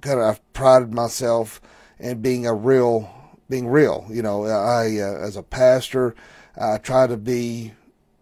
kind 0.00 0.20
of, 0.20 0.26
I've 0.26 0.52
prided 0.52 0.94
myself 0.94 1.60
in 1.98 2.20
being 2.20 2.46
a 2.46 2.54
real, 2.54 3.10
being 3.48 3.66
real. 3.66 4.06
You 4.08 4.22
know, 4.22 4.44
I, 4.44 4.98
uh, 5.00 5.18
as 5.18 5.36
a 5.36 5.42
pastor, 5.42 6.14
I 6.56 6.78
try 6.78 7.08
to 7.08 7.16
be, 7.16 7.72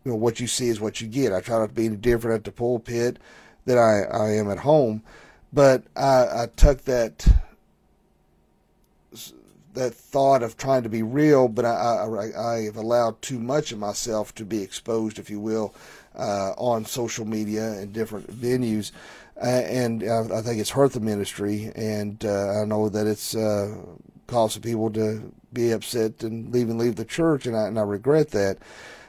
you 0.04 0.12
know, 0.12 0.16
what 0.16 0.40
you 0.40 0.46
see 0.46 0.68
is 0.68 0.80
what 0.80 1.00
you 1.00 1.08
get. 1.08 1.32
I 1.32 1.40
try 1.40 1.58
not 1.58 1.68
to 1.68 1.74
be 1.74 1.86
any 1.86 1.96
different 1.96 2.36
at 2.36 2.44
the 2.44 2.52
pulpit 2.52 3.18
than 3.64 3.78
I, 3.78 4.02
I 4.10 4.30
am 4.34 4.50
at 4.50 4.58
home. 4.58 5.02
But 5.52 5.84
I, 5.96 6.42
I 6.42 6.46
took 6.56 6.82
that 6.84 7.26
that 9.74 9.94
thought 9.94 10.42
of 10.42 10.56
trying 10.56 10.82
to 10.82 10.88
be 10.88 11.02
real, 11.02 11.48
but 11.48 11.64
I, 11.64 11.70
I, 11.70 12.56
I 12.56 12.62
have 12.64 12.76
allowed 12.76 13.20
too 13.22 13.38
much 13.38 13.72
of 13.72 13.78
myself 13.78 14.34
to 14.34 14.44
be 14.44 14.62
exposed, 14.62 15.18
if 15.18 15.30
you 15.30 15.40
will, 15.40 15.74
uh, 16.14 16.52
on 16.58 16.84
social 16.84 17.24
media 17.24 17.72
and 17.72 17.92
different 17.92 18.30
venues. 18.30 18.92
Uh, 19.40 19.46
and 19.46 20.02
I, 20.02 20.38
I, 20.38 20.42
think 20.42 20.60
it's 20.60 20.70
hurt 20.70 20.92
the 20.92 21.00
ministry, 21.00 21.72
and 21.74 22.22
uh, 22.22 22.60
I 22.60 22.64
know 22.66 22.90
that 22.90 23.06
it's 23.06 23.34
uh, 23.34 23.74
caused 24.26 24.54
some 24.54 24.62
people 24.62 24.90
to 24.90 25.32
be 25.52 25.70
upset 25.70 26.22
and 26.22 26.52
leave 26.52 26.68
and 26.68 26.78
leave 26.78 26.96
the 26.96 27.04
church, 27.04 27.46
and 27.46 27.56
I, 27.56 27.66
and 27.66 27.78
I 27.78 27.82
regret 27.82 28.30
that. 28.32 28.58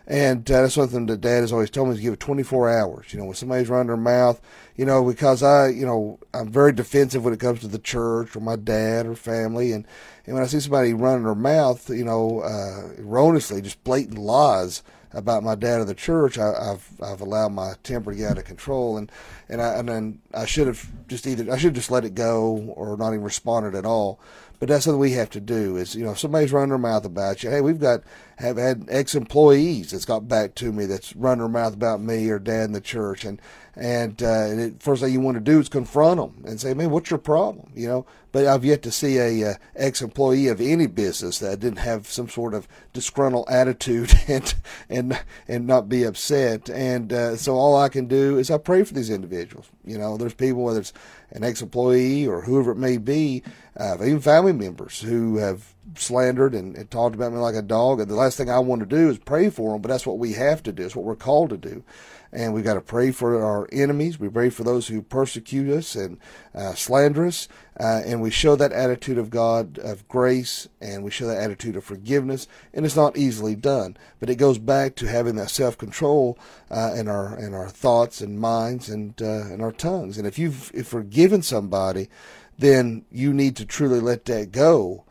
And 0.05 0.49
uh, 0.51 0.61
that's 0.61 0.73
something 0.73 1.05
that 1.05 1.21
Dad 1.21 1.41
has 1.41 1.53
always 1.53 1.69
told 1.69 1.89
me 1.89 1.95
to 1.95 2.01
give 2.01 2.13
it 2.13 2.19
24 2.19 2.69
hours. 2.77 3.13
You 3.13 3.19
know, 3.19 3.25
when 3.25 3.35
somebody's 3.35 3.69
running 3.69 3.87
their 3.87 3.95
mouth, 3.95 4.41
you 4.75 4.85
know, 4.85 5.05
because 5.05 5.41
I, 5.41 5.67
you 5.69 5.85
know, 5.85 6.19
I'm 6.33 6.51
very 6.51 6.73
defensive 6.73 7.23
when 7.23 7.33
it 7.33 7.39
comes 7.39 7.61
to 7.61 7.67
the 7.67 7.79
church 7.79 8.35
or 8.35 8.41
my 8.41 8.57
dad 8.57 9.05
or 9.05 9.15
family, 9.15 9.71
and 9.71 9.87
and 10.25 10.35
when 10.35 10.43
I 10.43 10.47
see 10.47 10.59
somebody 10.59 10.93
running 10.93 11.23
their 11.23 11.35
mouth, 11.35 11.89
you 11.89 12.03
know, 12.03 12.41
uh, 12.41 13.01
erroneously, 13.01 13.61
just 13.61 13.83
blatant 13.83 14.17
lies 14.17 14.83
about 15.13 15.43
my 15.43 15.53
dad 15.53 15.79
or 15.79 15.85
the 15.85 15.93
church, 15.93 16.37
I, 16.37 16.71
have 16.71 16.87
I've 17.01 17.21
allowed 17.21 17.51
my 17.51 17.73
temper 17.83 18.11
to 18.11 18.17
get 18.17 18.31
out 18.31 18.37
of 18.37 18.45
control, 18.45 18.97
and 18.97 19.11
and 19.47 19.61
I 19.61 19.75
and 19.75 19.87
then 19.87 20.21
I 20.33 20.45
should 20.45 20.67
have 20.67 20.85
just 21.07 21.27
either 21.27 21.51
I 21.51 21.57
should 21.57 21.67
have 21.67 21.75
just 21.75 21.91
let 21.91 22.03
it 22.03 22.15
go 22.15 22.73
or 22.75 22.97
not 22.97 23.09
even 23.09 23.23
responded 23.23 23.75
at 23.75 23.85
all. 23.85 24.19
But 24.59 24.69
that's 24.69 24.87
what 24.87 24.97
we 24.97 25.11
have 25.11 25.29
to 25.31 25.41
do. 25.41 25.75
Is 25.75 25.93
you 25.93 26.05
know, 26.05 26.11
if 26.11 26.19
somebody's 26.19 26.53
running 26.53 26.69
their 26.69 26.77
mouth 26.77 27.05
about 27.05 27.43
you. 27.43 27.49
Hey, 27.49 27.61
we've 27.61 27.79
got 27.79 28.01
have 28.37 28.57
had 28.57 28.85
ex 28.89 29.15
employees 29.15 29.91
that's 29.91 30.05
got 30.05 30.27
back 30.27 30.55
to 30.55 30.71
me 30.71 30.85
that's 30.85 31.15
running 31.15 31.39
their 31.39 31.49
mouth 31.49 31.73
about 31.73 32.01
me 32.01 32.29
or 32.29 32.39
dad 32.39 32.65
in 32.65 32.73
the 32.73 32.81
church, 32.81 33.25
and 33.25 33.41
and, 33.75 34.21
uh, 34.21 34.45
it, 34.49 34.83
first 34.83 35.01
thing 35.01 35.11
you 35.11 35.19
want 35.19 35.35
to 35.35 35.41
do 35.41 35.59
is 35.59 35.67
confront 35.67 36.19
them 36.19 36.43
and 36.45 36.61
say, 36.61 36.75
man, 36.75 36.91
what's 36.91 37.09
your 37.09 37.17
problem? 37.17 37.71
You 37.75 37.87
know. 37.87 38.05
But 38.31 38.47
I've 38.47 38.65
yet 38.65 38.81
to 38.83 38.91
see 38.91 39.17
a 39.17 39.51
uh, 39.51 39.53
ex 39.75 40.01
employee 40.01 40.47
of 40.47 40.59
any 40.59 40.87
business 40.87 41.37
that 41.39 41.59
didn't 41.59 41.77
have 41.77 42.07
some 42.07 42.29
sort 42.29 42.55
of 42.55 42.67
disgruntled 42.91 43.47
attitude 43.47 44.11
and 44.27 44.53
and 44.89 45.19
and 45.47 45.67
not 45.67 45.87
be 45.87 46.03
upset. 46.03 46.67
And 46.69 47.13
uh, 47.13 47.35
so 47.37 47.55
all 47.55 47.77
I 47.77 47.89
can 47.89 48.07
do 48.07 48.37
is 48.39 48.49
I 48.49 48.57
pray 48.57 48.83
for 48.83 48.93
these 48.93 49.11
individuals. 49.11 49.69
You 49.85 49.99
know, 49.99 50.17
there's 50.17 50.33
people 50.33 50.63
whether 50.63 50.79
it's 50.79 50.93
an 51.31 51.43
ex 51.43 51.61
employee 51.61 52.25
or 52.25 52.41
whoever 52.41 52.71
it 52.71 52.77
may 52.77 52.97
be 52.97 53.43
uh, 53.77 53.97
even 53.99 54.19
family 54.19 54.53
members 54.53 55.01
who 55.01 55.37
have 55.37 55.72
slandered 55.95 56.53
and, 56.53 56.75
and, 56.75 56.89
talked 56.89 57.15
about 57.15 57.31
me 57.31 57.39
like 57.39 57.55
a 57.55 57.61
dog. 57.61 57.99
And 57.99 58.09
the 58.09 58.15
last 58.15 58.37
thing 58.37 58.49
I 58.49 58.59
want 58.59 58.79
to 58.81 58.85
do 58.85 59.09
is 59.09 59.17
pray 59.17 59.49
for 59.49 59.73
them, 59.73 59.81
but 59.81 59.89
that's 59.89 60.05
what 60.05 60.17
we 60.17 60.33
have 60.33 60.63
to 60.63 60.71
do. 60.71 60.85
It's 60.85 60.95
what 60.95 61.05
we're 61.05 61.15
called 61.15 61.49
to 61.51 61.57
do. 61.57 61.83
And 62.31 62.53
we've 62.53 62.63
got 62.63 62.73
to 62.73 62.81
pray 62.81 63.11
for 63.11 63.43
our 63.43 63.67
enemies. 63.71 64.19
We 64.19 64.27
pray 64.27 64.49
for 64.49 64.63
those 64.63 64.87
who 64.87 65.03
persecute 65.03 65.69
us 65.69 65.95
and 65.95 66.17
uh, 66.55 66.73
slander 66.73 67.27
us. 67.27 67.47
Uh, 67.79 68.01
and 68.05 68.21
we 68.21 68.31
show 68.31 68.55
that 68.55 68.71
attitude 68.71 69.19
of 69.19 69.29
God, 69.29 69.77
of 69.77 70.07
grace, 70.07 70.67
and 70.81 71.03
we 71.03 71.11
show 71.11 71.27
that 71.27 71.41
attitude 71.41 71.75
of 71.75 71.83
forgiveness. 71.83 72.47
And 72.73 72.85
it's 72.85 72.95
not 72.95 73.17
easily 73.17 73.55
done, 73.55 73.97
but 74.19 74.31
it 74.31 74.35
goes 74.35 74.57
back 74.57 74.95
to 74.95 75.07
having 75.07 75.35
that 75.35 75.51
self 75.51 75.77
control 75.77 76.39
uh, 76.71 76.93
in 76.95 77.07
our 77.07 77.37
in 77.37 77.53
our 77.53 77.69
thoughts 77.69 78.21
and 78.21 78.39
minds 78.39 78.89
and 78.89 79.19
uh, 79.21 79.53
in 79.53 79.61
our 79.61 79.71
tongues. 79.71 80.17
And 80.17 80.25
if 80.25 80.39
you've 80.39 80.71
if 80.73 80.87
forgiven 80.87 81.43
somebody, 81.43 82.09
then 82.57 83.05
you 83.11 83.33
need 83.33 83.55
to 83.57 83.65
truly 83.65 83.99
let 83.99 84.25
that 84.25 84.51
go. 84.51 85.02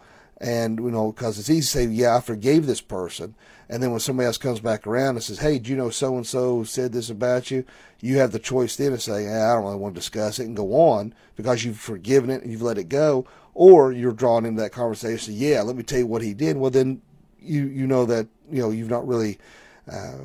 And, 0.43 0.81
you 0.81 0.91
know, 0.91 1.13
because 1.13 1.39
it's 1.39 1.49
easy 1.49 1.61
to 1.61 1.67
say, 1.67 1.85
yeah, 1.87 2.17
I 2.17 2.21
forgave 2.21 2.67
this 2.67 2.81
person. 2.81 3.37
And 3.69 3.81
then 3.81 3.93
when 3.93 4.01
somebody 4.01 4.27
else 4.27 4.39
comes 4.39 4.59
back 4.59 4.89
around 4.89 5.15
and 5.15 5.23
says, 5.23 5.39
hey, 5.39 5.61
do 5.61 5.71
you 5.71 5.77
know 5.77 5.89
so 5.89 6.17
and 6.17 6.27
so 6.27 6.65
said 6.65 6.93
this 6.93 7.09
about 7.09 7.53
you? 7.53 7.65
You 8.01 8.19
have 8.19 8.33
the 8.33 8.41
choice 8.41 8.75
then 8.75 8.91
to 8.91 8.99
say, 8.99 9.25
hey, 9.25 9.41
I 9.41 9.55
don't 9.55 9.63
really 9.63 9.77
want 9.77 9.95
to 9.95 10.01
discuss 10.01 10.41
it 10.41 10.47
and 10.47 10.57
go 10.57 10.75
on 10.75 11.15
because 11.37 11.65
you've 11.65 11.79
forgiven 11.79 12.29
it 12.29 12.43
and 12.43 12.51
you've 12.51 12.61
let 12.61 12.77
it 12.77 12.89
go. 12.89 13.25
Or 13.55 13.93
you're 13.93 14.13
drawn 14.13 14.45
into 14.45 14.61
that 14.63 14.73
conversation, 14.73 15.35
yeah, 15.37 15.63
let 15.63 15.77
me 15.77 15.85
tell 15.85 16.01
you 16.01 16.09
what 16.09 16.23
he 16.23 16.35
did. 16.35 16.57
Well, 16.57 16.73
then 16.73 17.03
you, 17.41 17.67
you 17.67 17.87
know 17.87 18.05
that, 18.07 18.27
you 18.51 18.61
know, 18.61 18.71
you've 18.71 18.91
not 18.91 19.07
really, 19.07 19.39
uh, 19.91 20.19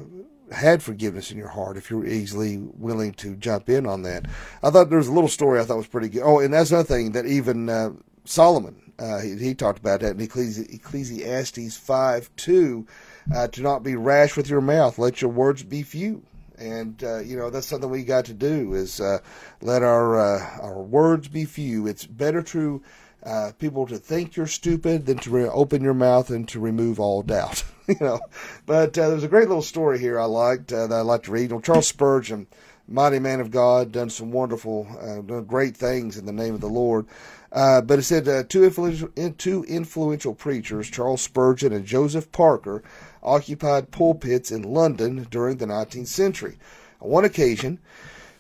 had 0.52 0.82
forgiveness 0.82 1.30
in 1.30 1.38
your 1.38 1.50
heart 1.50 1.78
if 1.78 1.90
you're 1.90 2.06
easily 2.06 2.58
willing 2.58 3.14
to 3.14 3.36
jump 3.36 3.70
in 3.70 3.86
on 3.86 4.04
that. 4.04 4.26
I 4.64 4.70
thought 4.70 4.90
there 4.90 4.98
was 4.98 5.10
a 5.10 5.14
little 5.14 5.30
story 5.30 5.60
I 5.60 5.66
thought 5.66 5.78
was 5.78 5.88
pretty 5.88 6.10
good. 6.10 6.24
Oh, 6.24 6.40
and 6.40 6.54
that's 6.54 6.72
another 6.72 6.88
thing 6.88 7.12
that 7.12 7.26
even 7.26 7.70
uh, 7.70 7.92
Solomon, 8.24 8.87
uh, 9.00 9.20
he, 9.20 9.36
he, 9.38 9.54
talked 9.54 9.80
about 9.80 10.00
that 10.00 10.20
in 10.20 10.28
Ecclesi- 10.28 10.74
Ecclesiastes 10.74 11.78
5 11.78 12.30
2, 12.36 12.88
uh, 13.36 13.48
to 13.50 13.62
not 13.62 13.84
be 13.84 13.96
rash 13.96 14.36
with 14.36 14.50
your 14.50 14.62
mouth, 14.62 14.98
let 14.98 15.22
your 15.22 15.32
words 15.32 15.64
be 15.64 15.84
few. 15.84 16.24
And 16.58 17.04
uh, 17.04 17.20
you 17.20 17.38
know 17.38 17.52
that's 17.52 17.68
something 17.68 17.88
we 17.88 18.04
got 18.04 18.26
to 18.26 18.34
do 18.34 18.74
is 18.74 19.00
uh, 19.00 19.20
let 19.62 19.84
our 19.84 20.20
uh, 20.20 20.60
our 20.60 20.82
words 20.82 21.28
be 21.28 21.46
few. 21.46 21.86
It's 21.86 22.08
better 22.08 22.42
to 22.42 22.82
uh, 23.24 23.52
people 23.60 23.86
to 23.86 23.98
think 23.98 24.36
you're 24.36 24.48
stupid 24.48 25.06
than 25.06 25.20
to 25.20 25.30
re- 25.30 25.50
open 25.50 25.84
your 25.84 25.94
mouth 25.94 26.32
and 26.32 26.48
to 26.50 26.60
remove 26.60 27.00
all 27.00 27.22
doubt. 27.22 27.64
you 27.88 27.98
know, 28.02 28.20
but 28.66 28.94
there's 28.94 29.24
a 29.24 29.28
great 29.28 29.48
little 29.48 29.62
story 29.62 30.00
here 30.00 30.20
I 30.20 30.26
liked 30.26 30.70
that 30.70 30.92
I 30.92 31.02
like 31.02 31.24
to 31.24 31.32
read. 31.32 31.52
You 31.52 31.58
know, 31.58 31.62
Charles 31.62 31.88
Spurgeon, 31.88 32.48
mighty 32.88 33.20
man 33.20 33.40
of 33.40 33.52
God, 33.52 33.92
done 33.92 34.10
some 34.10 34.32
wonderful, 34.32 34.88
done 35.28 35.44
great 35.44 35.78
things 35.78 36.18
in 36.18 36.26
the 36.26 36.34
name 36.34 36.56
of 36.56 36.62
the 36.62 36.70
Lord. 36.70 37.06
Uh, 37.52 37.82
but 37.82 38.00
it 38.00 38.04
said 38.04 38.28
uh, 38.28 38.44
two, 38.44 38.64
influential, 38.64 39.10
two 39.38 39.64
influential 39.66 40.34
preachers, 40.36 40.90
Charles 40.90 41.22
Spurgeon 41.22 41.72
and 41.72 41.86
Joseph 41.86 42.32
Parker, 42.32 42.84
occupied 43.24 43.92
pulpits 43.92 44.52
in 44.52 44.62
London 44.64 45.28
during 45.32 45.58
the 45.58 45.66
19th 45.66 46.08
century. 46.08 46.58
On 47.02 47.10
one 47.10 47.26
occasion, 47.26 47.80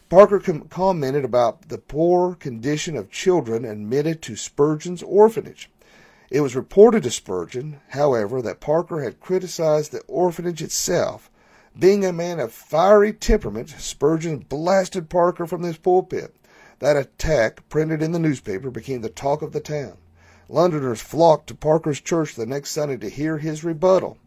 Parker 0.09 0.39
com- 0.39 0.61
commented 0.69 1.25
about 1.25 1.69
the 1.69 1.77
poor 1.77 2.35
condition 2.35 2.95
of 2.95 3.11
children 3.11 3.65
admitted 3.65 4.21
to 4.23 4.35
Spurgeon's 4.35 5.03
orphanage. 5.03 5.69
It 6.29 6.41
was 6.41 6.55
reported 6.55 7.03
to 7.03 7.11
Spurgeon, 7.11 7.79
however, 7.89 8.41
that 8.41 8.59
Parker 8.59 9.01
had 9.01 9.21
criticized 9.21 9.91
the 9.91 10.01
orphanage 10.07 10.61
itself. 10.61 11.29
Being 11.77 12.03
a 12.05 12.11
man 12.11 12.39
of 12.39 12.51
fiery 12.51 13.13
temperament, 13.13 13.69
Spurgeon 13.77 14.39
blasted 14.39 15.09
Parker 15.09 15.45
from 15.45 15.63
his 15.63 15.77
pulpit. 15.77 16.35
That 16.79 16.97
attack, 16.97 17.67
printed 17.69 18.01
in 18.01 18.11
the 18.11 18.19
newspaper, 18.19 18.69
became 18.69 19.01
the 19.01 19.09
talk 19.09 19.41
of 19.41 19.51
the 19.51 19.59
town. 19.59 19.97
Londoners 20.49 21.01
flocked 21.01 21.47
to 21.47 21.55
Parker's 21.55 21.99
church 21.99 22.35
the 22.35 22.45
next 22.45 22.69
Sunday 22.69 22.97
to 22.97 23.09
hear 23.09 23.37
his 23.37 23.63
rebuttal. 23.63 24.17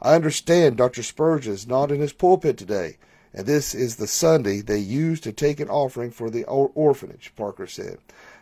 I 0.00 0.14
understand 0.14 0.76
Dr. 0.76 1.02
Spurgeon 1.02 1.52
is 1.52 1.66
not 1.66 1.90
in 1.90 2.00
his 2.00 2.12
pulpit 2.12 2.56
today, 2.56 2.98
and 3.34 3.46
this 3.46 3.74
is 3.74 3.96
the 3.96 4.06
Sunday 4.06 4.60
they 4.60 4.78
use 4.78 5.20
to 5.20 5.32
take 5.32 5.58
an 5.58 5.68
offering 5.68 6.10
for 6.10 6.30
the 6.30 6.44
orphanage, 6.44 7.32
Parker 7.36 7.66
said. 7.66 7.98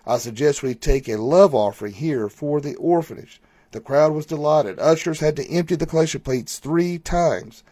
I 0.06 0.18
suggest 0.18 0.62
we 0.62 0.74
take 0.74 1.08
a 1.08 1.16
love 1.16 1.54
offering 1.54 1.94
here 1.94 2.28
for 2.28 2.60
the 2.60 2.74
orphanage. 2.76 3.40
The 3.72 3.80
crowd 3.80 4.12
was 4.12 4.26
delighted. 4.26 4.78
Ushers 4.78 5.20
had 5.20 5.36
to 5.36 5.48
empty 5.48 5.76
the 5.76 5.86
collection 5.86 6.20
plates 6.20 6.58
three 6.58 6.98
times. 6.98 7.62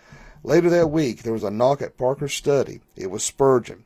Later 0.42 0.70
that 0.70 0.90
week, 0.90 1.22
there 1.22 1.32
was 1.32 1.44
a 1.44 1.50
knock 1.50 1.82
at 1.82 1.96
Parker's 1.96 2.34
study. 2.34 2.80
It 2.96 3.10
was 3.10 3.22
Spurgeon. 3.22 3.84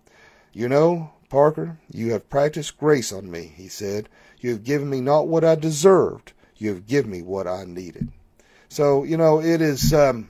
You 0.53 0.69
know, 0.69 1.13
Parker, 1.29 1.79
you 1.93 2.13
have 2.13 2.31
practiced 2.31 2.79
grace 2.79 3.13
on 3.13 3.31
me, 3.31 3.53
he 3.57 3.69
said. 3.69 4.09
You 4.41 4.51
have 4.51 4.65
given 4.65 4.89
me 4.89 5.01
not 5.01 5.29
what 5.29 5.45
I 5.45 5.55
deserved. 5.55 6.33
You 6.57 6.71
have 6.71 6.87
given 6.87 7.11
me 7.11 7.23
what 7.23 7.47
I 7.47 7.65
needed. 7.65 8.09
So, 8.69 9.05
you 9.05 9.17
know, 9.17 9.41
it 9.41 9.61
is 9.61 9.93
um, 9.93 10.29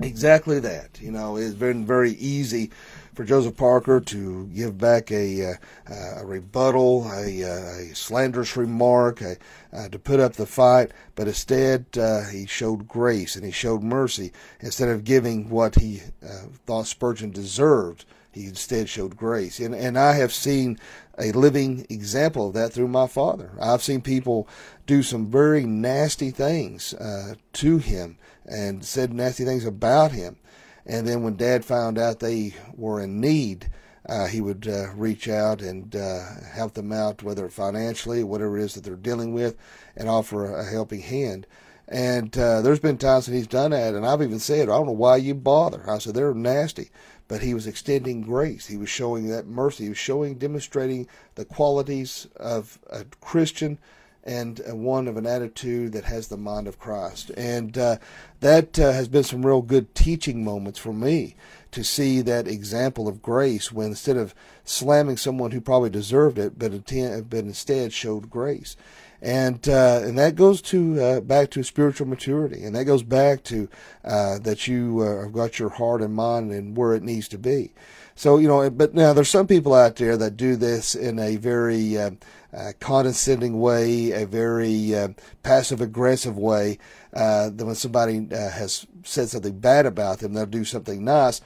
exactly 0.00 0.60
that. 0.60 1.00
You 1.00 1.10
know, 1.10 1.36
it's 1.36 1.54
been 1.54 1.86
very 1.86 2.12
easy 2.12 2.70
for 3.14 3.24
Joseph 3.24 3.56
Parker 3.56 3.98
to 4.00 4.46
give 4.48 4.76
back 4.76 5.10
a, 5.10 5.52
uh, 5.52 5.54
a 6.18 6.26
rebuttal, 6.26 7.10
a, 7.10 7.42
uh, 7.42 7.90
a, 7.90 7.94
slanderous 7.94 8.56
remark, 8.56 9.22
a, 9.22 9.36
uh, 9.72 9.88
to 9.88 9.98
put 9.98 10.20
up 10.20 10.34
the 10.34 10.46
fight, 10.46 10.92
but 11.14 11.26
instead 11.26 11.86
uh, 11.98 12.24
he 12.26 12.44
showed 12.44 12.86
grace 12.86 13.34
and 13.34 13.44
he 13.44 13.50
showed 13.50 13.82
mercy. 13.82 14.32
Instead 14.60 14.90
of 14.90 15.04
giving 15.04 15.48
what 15.48 15.76
he 15.76 16.02
uh, 16.22 16.42
thought 16.66 16.86
Spurgeon 16.86 17.30
deserved, 17.30 18.04
he 18.36 18.46
instead 18.46 18.88
showed 18.88 19.16
grace. 19.16 19.58
And, 19.58 19.74
and 19.74 19.98
I 19.98 20.12
have 20.12 20.32
seen 20.32 20.78
a 21.18 21.32
living 21.32 21.86
example 21.88 22.48
of 22.48 22.54
that 22.54 22.72
through 22.72 22.88
my 22.88 23.06
father. 23.06 23.50
I've 23.60 23.82
seen 23.82 24.02
people 24.02 24.46
do 24.86 25.02
some 25.02 25.30
very 25.30 25.64
nasty 25.64 26.30
things 26.30 26.92
uh, 26.94 27.36
to 27.54 27.78
him 27.78 28.18
and 28.44 28.84
said 28.84 29.12
nasty 29.12 29.44
things 29.44 29.64
about 29.64 30.12
him. 30.12 30.36
And 30.84 31.08
then 31.08 31.22
when 31.22 31.36
dad 31.36 31.64
found 31.64 31.98
out 31.98 32.20
they 32.20 32.54
were 32.74 33.00
in 33.00 33.20
need, 33.20 33.70
uh, 34.06 34.26
he 34.26 34.40
would 34.42 34.68
uh, 34.68 34.92
reach 34.94 35.28
out 35.28 35.62
and 35.62 35.96
uh, 35.96 36.20
help 36.52 36.74
them 36.74 36.92
out, 36.92 37.22
whether 37.22 37.48
financially, 37.48 38.22
whatever 38.22 38.58
it 38.58 38.64
is 38.64 38.74
that 38.74 38.84
they're 38.84 38.96
dealing 38.96 39.32
with, 39.32 39.56
and 39.96 40.08
offer 40.08 40.54
a, 40.54 40.64
helping 40.64 41.00
hand. 41.00 41.46
And 41.88 42.36
uh, 42.36 42.60
there's 42.62 42.80
been 42.80 42.98
times 42.98 43.26
that 43.26 43.34
he's 43.34 43.46
done 43.46 43.70
that, 43.70 43.94
and 43.94 44.06
I've 44.06 44.22
even 44.22 44.38
said, 44.38 44.68
I 44.68 44.76
don't 44.76 44.86
know 44.86 44.92
why 44.92 45.16
you 45.16 45.34
bother. 45.34 45.88
I 45.88 45.98
said, 45.98 46.14
they're 46.14 46.34
nasty. 46.34 46.90
But 47.28 47.42
he 47.42 47.54
was 47.54 47.66
extending 47.66 48.22
grace. 48.22 48.66
He 48.66 48.76
was 48.76 48.88
showing 48.88 49.28
that 49.28 49.46
mercy. 49.46 49.84
He 49.84 49.88
was 49.90 49.98
showing, 49.98 50.34
demonstrating 50.38 51.08
the 51.34 51.44
qualities 51.44 52.28
of 52.36 52.78
a 52.88 53.04
Christian 53.20 53.78
and 54.26 54.60
one 54.66 55.06
of 55.06 55.16
an 55.16 55.26
attitude 55.26 55.92
that 55.92 56.04
has 56.04 56.28
the 56.28 56.36
mind 56.36 56.66
of 56.66 56.80
Christ. 56.80 57.30
And 57.36 57.78
uh, 57.78 57.98
that 58.40 58.78
uh, 58.78 58.90
has 58.90 59.06
been 59.06 59.22
some 59.22 59.46
real 59.46 59.62
good 59.62 59.94
teaching 59.94 60.44
moments 60.44 60.80
for 60.80 60.92
me 60.92 61.36
to 61.70 61.84
see 61.84 62.20
that 62.22 62.48
example 62.48 63.06
of 63.06 63.22
grace 63.22 63.70
when 63.70 63.88
instead 63.88 64.16
of 64.16 64.34
slamming 64.64 65.16
someone 65.16 65.52
who 65.52 65.60
probably 65.60 65.90
deserved 65.90 66.38
it, 66.38 66.58
but, 66.58 66.72
attend, 66.72 67.30
but 67.30 67.40
instead 67.40 67.92
showed 67.92 68.28
grace. 68.28 68.76
And 69.22 69.66
uh, 69.68 70.00
and 70.04 70.18
that 70.18 70.36
goes 70.36 70.60
to 70.62 71.02
uh, 71.02 71.20
back 71.20 71.50
to 71.52 71.62
spiritual 71.62 72.06
maturity, 72.06 72.64
and 72.64 72.76
that 72.76 72.84
goes 72.84 73.02
back 73.02 73.42
to 73.44 73.68
uh, 74.04 74.38
that 74.40 74.66
you 74.66 75.00
uh, 75.00 75.22
have 75.22 75.32
got 75.32 75.58
your 75.58 75.70
heart 75.70 76.02
and 76.02 76.14
mind 76.14 76.52
and 76.52 76.76
where 76.76 76.94
it 76.94 77.02
needs 77.02 77.26
to 77.28 77.38
be. 77.38 77.72
So 78.14 78.36
you 78.38 78.46
know, 78.46 78.68
but 78.68 78.94
now 78.94 79.12
there's 79.12 79.30
some 79.30 79.46
people 79.46 79.74
out 79.74 79.96
there 79.96 80.16
that 80.18 80.36
do 80.36 80.56
this 80.56 80.94
in 80.94 81.18
a 81.18 81.36
very 81.36 81.96
uh, 81.96 82.10
uh, 82.54 82.72
condescending 82.78 83.58
way, 83.58 84.10
a 84.12 84.26
very 84.26 84.94
passive 85.42 85.80
aggressive 85.80 86.36
way. 86.36 86.78
That 87.12 87.54
when 87.56 87.74
somebody 87.74 88.26
has 88.30 88.86
said 89.02 89.30
something 89.30 89.58
bad 89.58 89.86
about 89.86 90.18
them, 90.18 90.34
they'll 90.34 90.46
do 90.46 90.64
something 90.64 91.04
nice, 91.04 91.40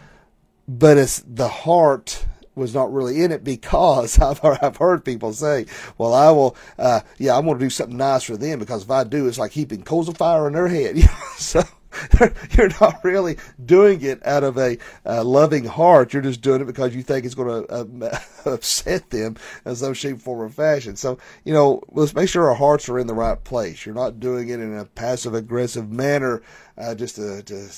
but 0.66 0.98
it's 0.98 1.22
the 1.24 1.48
heart 1.48 2.26
was 2.60 2.74
not 2.74 2.92
really 2.92 3.22
in 3.24 3.32
it 3.32 3.42
because 3.42 4.18
I've 4.20 4.44
I've 4.44 4.76
heard 4.76 5.04
people 5.04 5.32
say, 5.32 5.66
"Well, 5.98 6.14
I 6.14 6.30
will, 6.30 6.56
uh, 6.78 7.00
yeah, 7.18 7.36
I'm 7.36 7.46
going 7.46 7.58
to 7.58 7.64
do 7.64 7.70
something 7.70 7.96
nice 7.96 8.22
for 8.24 8.36
them 8.36 8.58
because 8.58 8.84
if 8.84 8.90
I 8.90 9.02
do, 9.04 9.26
it's 9.26 9.38
like 9.38 9.52
heaping 9.52 9.82
coals 9.82 10.08
of 10.08 10.16
fire 10.16 10.46
in 10.46 10.52
their 10.52 10.68
head." 10.68 10.96
So 11.40 11.64
you're 12.52 12.70
not 12.80 13.02
really 13.02 13.36
doing 13.64 14.02
it 14.02 14.24
out 14.26 14.44
of 14.44 14.56
a 14.58 14.78
uh, 15.04 15.24
loving 15.24 15.64
heart. 15.64 16.12
You're 16.12 16.22
just 16.22 16.40
doing 16.40 16.60
it 16.60 16.66
because 16.66 16.94
you 16.94 17.02
think 17.02 17.24
it's 17.24 17.34
going 17.34 17.66
to 17.66 17.72
uh, 17.72 18.18
upset 18.44 19.10
them 19.10 19.36
in 19.64 19.76
some 19.76 19.94
shape, 19.94 20.20
form, 20.20 20.40
or 20.40 20.48
fashion. 20.48 20.96
So, 20.96 21.18
you 21.44 21.52
know, 21.52 21.82
let's 21.88 22.14
make 22.14 22.28
sure 22.28 22.48
our 22.48 22.54
hearts 22.54 22.88
are 22.88 22.98
in 22.98 23.06
the 23.06 23.14
right 23.14 23.42
place. 23.42 23.84
You're 23.84 23.94
not 23.94 24.20
doing 24.20 24.48
it 24.48 24.60
in 24.60 24.76
a 24.76 24.84
passive 24.84 25.34
aggressive 25.34 25.90
manner 25.90 26.42
uh, 26.78 26.94
just 26.94 27.16
to, 27.16 27.42
to 27.42 27.68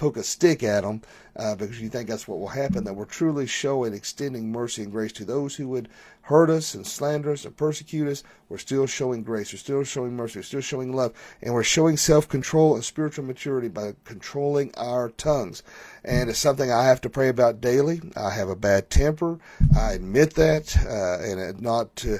poke 0.00 0.16
a 0.16 0.22
stick 0.22 0.62
at 0.62 0.82
them 0.82 1.02
uh, 1.36 1.54
because 1.54 1.80
you 1.80 1.90
think 1.90 2.08
that's 2.08 2.26
what 2.26 2.40
will 2.40 2.48
happen, 2.48 2.84
that 2.84 2.94
we're 2.94 3.04
truly 3.04 3.46
showing, 3.46 3.92
extending 3.92 4.50
mercy 4.50 4.82
and 4.82 4.90
grace 4.90 5.12
to 5.12 5.26
those 5.26 5.54
who 5.54 5.68
would 5.68 5.88
hurt 6.22 6.48
us 6.48 6.74
and 6.74 6.86
slander 6.86 7.32
us 7.32 7.44
and 7.44 7.56
persecute 7.56 8.08
us. 8.08 8.22
We're 8.48 8.58
still 8.58 8.86
showing 8.86 9.22
grace. 9.22 9.52
We're 9.52 9.58
still 9.58 9.84
showing 9.84 10.16
mercy. 10.16 10.38
We're 10.38 10.44
still 10.44 10.60
showing 10.62 10.94
love. 10.94 11.12
And 11.42 11.52
we're 11.52 11.62
showing 11.62 11.98
self 11.98 12.28
control 12.28 12.74
and 12.74 12.84
spiritual 12.84 13.24
maturity 13.24 13.68
by 13.68 13.94
controlling 14.04 14.72
our 14.76 15.10
tongues. 15.10 15.62
And 16.02 16.30
it's 16.30 16.38
something 16.38 16.72
I 16.72 16.84
have 16.84 17.02
to 17.02 17.10
pray 17.10 17.28
about 17.28 17.60
daily. 17.60 18.00
I 18.16 18.30
have 18.30 18.48
a 18.48 18.56
bad 18.56 18.88
temper. 18.90 19.38
I 19.76 19.92
admit 19.92 20.34
that. 20.34 20.76
Uh, 20.78 21.22
and 21.22 21.38
it's 21.38 21.60
not 21.60 21.94
to, 21.96 22.14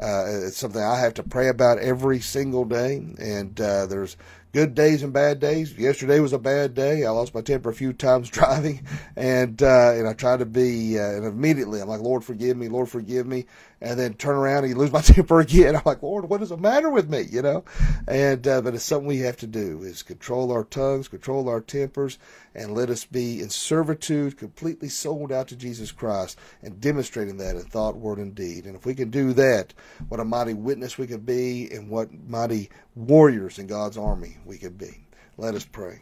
uh, 0.00 0.24
it's 0.26 0.56
something 0.56 0.82
I 0.82 1.00
have 1.00 1.14
to 1.14 1.22
pray 1.22 1.48
about 1.48 1.78
every 1.78 2.20
single 2.20 2.64
day. 2.64 2.96
And 3.18 3.60
uh, 3.60 3.86
there's 3.86 4.16
good 4.56 4.74
days 4.74 5.02
and 5.02 5.12
bad 5.12 5.38
days. 5.38 5.76
Yesterday 5.76 6.18
was 6.18 6.32
a 6.32 6.38
bad 6.38 6.72
day. 6.72 7.04
I 7.04 7.10
lost 7.10 7.34
my 7.34 7.42
temper 7.42 7.68
a 7.68 7.74
few 7.74 7.92
times 7.92 8.30
driving, 8.30 8.86
and 9.14 9.62
uh, 9.62 9.92
and 9.92 10.08
I 10.08 10.14
tried 10.14 10.38
to 10.38 10.46
be. 10.46 10.98
Uh, 10.98 11.02
and 11.02 11.26
immediately 11.26 11.78
I'm 11.78 11.88
like, 11.88 12.00
Lord, 12.00 12.24
forgive 12.24 12.56
me, 12.56 12.68
Lord, 12.68 12.88
forgive 12.88 13.26
me, 13.26 13.44
and 13.80 13.98
then 13.98 14.14
turn 14.14 14.36
around 14.36 14.64
and 14.64 14.70
you 14.70 14.78
lose 14.78 14.92
my 14.92 15.00
temper 15.02 15.40
again. 15.40 15.76
I'm 15.76 15.82
like, 15.84 16.02
Lord, 16.02 16.28
what 16.28 16.42
is 16.42 16.48
the 16.48 16.56
matter 16.56 16.90
with 16.90 17.08
me? 17.08 17.22
You 17.30 17.42
know, 17.42 17.64
and 18.08 18.46
uh, 18.46 18.62
but 18.62 18.74
it's 18.74 18.84
something 18.84 19.06
we 19.06 19.18
have 19.18 19.36
to 19.38 19.46
do 19.46 19.82
is 19.82 20.02
control 20.02 20.52
our 20.52 20.64
tongues, 20.64 21.08
control 21.08 21.48
our 21.48 21.60
tempers, 21.60 22.18
and 22.54 22.74
let 22.74 22.90
us 22.90 23.04
be 23.04 23.40
in 23.40 23.50
servitude, 23.50 24.38
completely 24.38 24.88
sold 24.88 25.32
out 25.32 25.48
to 25.48 25.56
Jesus 25.56 25.92
Christ, 25.92 26.38
and 26.62 26.80
demonstrating 26.80 27.36
that 27.38 27.56
in 27.56 27.62
thought, 27.62 27.96
word, 27.96 28.18
and 28.18 28.34
deed. 28.34 28.64
And 28.66 28.76
if 28.76 28.86
we 28.86 28.94
can 28.94 29.10
do 29.10 29.32
that, 29.34 29.74
what 30.08 30.20
a 30.20 30.24
mighty 30.24 30.54
witness 30.54 30.98
we 30.98 31.06
could 31.06 31.26
be, 31.26 31.70
and 31.70 31.90
what 31.90 32.10
mighty 32.28 32.70
warriors 32.94 33.58
in 33.58 33.66
God's 33.66 33.98
army 33.98 34.38
we 34.44 34.58
could 34.58 34.78
be. 34.78 35.06
Let 35.36 35.54
us 35.54 35.66
pray. 35.66 36.00